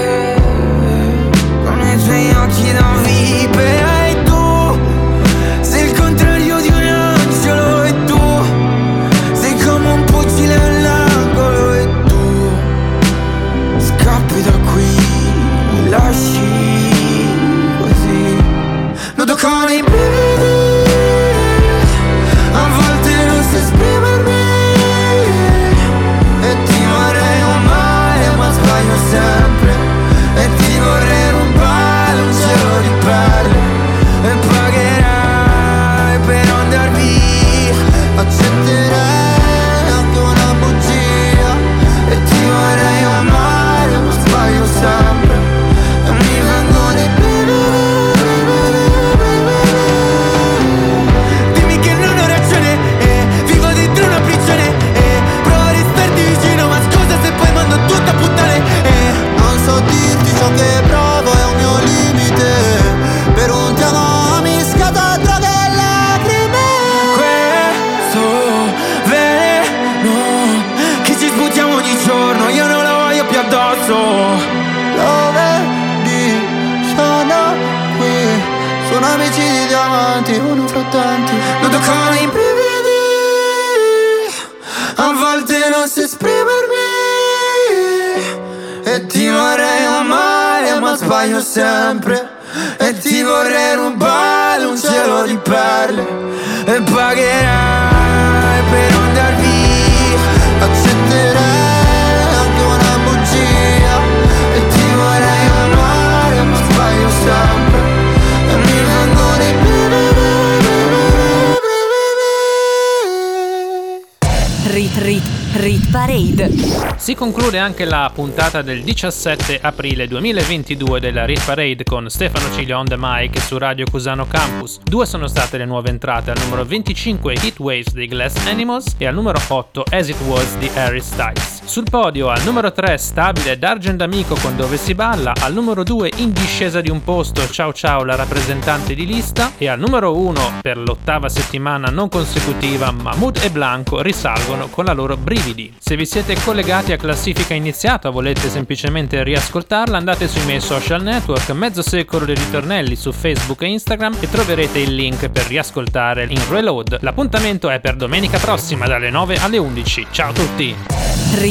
Si 117.07 117.15
conclude 117.15 117.57
anche 117.57 117.85
la 117.85 118.11
puntata 118.13 118.61
del 118.61 118.83
17 118.83 119.61
aprile 119.61 120.09
2022 120.09 120.99
della 120.99 121.23
Rit 121.23 121.45
Parade 121.45 121.85
con 121.85 122.09
Stefano 122.09 122.53
Ciglio 122.53 122.77
on 122.77 122.85
the 122.85 122.97
mic 122.97 123.39
su 123.39 123.57
Radio 123.57 123.85
Cusano 123.89 124.27
Campus. 124.27 124.79
Due 124.83 125.05
sono 125.05 125.27
state 125.27 125.57
le 125.57 125.63
nuove 125.63 125.87
entrate, 125.87 126.31
al 126.31 126.37
numero 126.37 126.65
25 126.65 127.33
Heat 127.35 127.59
Waves 127.59 127.93
dei 127.93 128.07
Glass 128.07 128.45
Animals 128.47 128.95
e 128.97 129.05
al 129.05 129.13
numero 129.13 129.39
8 129.47 129.85
As 129.89 130.09
It 130.09 130.19
Was 130.25 130.57
di 130.57 130.69
Harry 130.75 130.99
Styles. 130.99 131.56
Sul 131.67 131.83
podio 131.89 132.29
al 132.29 132.41
numero 132.45 132.71
3 132.71 132.97
stabile 132.97 133.59
D'Argent 133.59 134.01
Amico 134.01 134.35
con 134.41 134.55
Dove 134.55 134.77
si 134.77 134.95
balla, 134.95 135.33
al 135.41 135.53
numero 135.53 135.83
2 135.83 136.11
in 136.15 136.31
discesa 136.31 136.79
di 136.79 136.89
un 136.89 137.03
posto 137.03 137.47
Ciao 137.49 137.73
Ciao 137.73 138.05
la 138.05 138.15
rappresentante 138.15 138.95
di 138.95 139.05
lista 139.05 139.51
e 139.57 139.67
al 139.67 139.77
numero 139.77 140.17
1 140.17 140.59
per 140.61 140.77
l'ottava 140.77 141.27
settimana 141.27 141.89
non 141.89 142.07
consecutiva 142.07 142.89
Mahmood 142.91 143.41
e 143.43 143.51
Blanco 143.51 144.01
risalgono 144.01 144.67
con 144.69 144.85
la 144.85 144.93
loro 144.93 145.17
Brividi. 145.17 145.75
Se 145.77 145.97
vi 145.97 146.05
siete 146.05 146.37
collegati 146.41 146.93
a 146.93 146.97
classifica 146.97 147.53
iniziata 147.53 148.07
o 148.07 148.11
volete 148.13 148.47
semplicemente 148.49 149.21
riascoltarla 149.21 149.97
andate 149.97 150.29
sui 150.29 150.45
miei 150.45 150.61
social 150.61 151.03
network 151.03 151.49
Mezzo 151.51 151.81
Secolo 151.81 152.23
dei 152.23 152.35
Ritornelli 152.35 152.95
su 152.95 153.11
Facebook 153.11 153.61
e 153.63 153.67
Instagram 153.67 154.15
e 154.21 154.29
troverete 154.29 154.79
il 154.79 154.95
link 154.95 155.27
per 155.29 155.45
riascoltare 155.47 156.27
in 156.29 156.41
reload. 156.49 156.99
L'appuntamento 157.01 157.69
è 157.69 157.81
per 157.81 157.97
domenica 157.97 158.37
prossima 158.37 158.87
dalle 158.87 159.09
9 159.09 159.35
alle 159.35 159.57
11. 159.57 160.07
Ciao 160.11 160.29
a 160.29 160.33
tutti! 160.33 160.75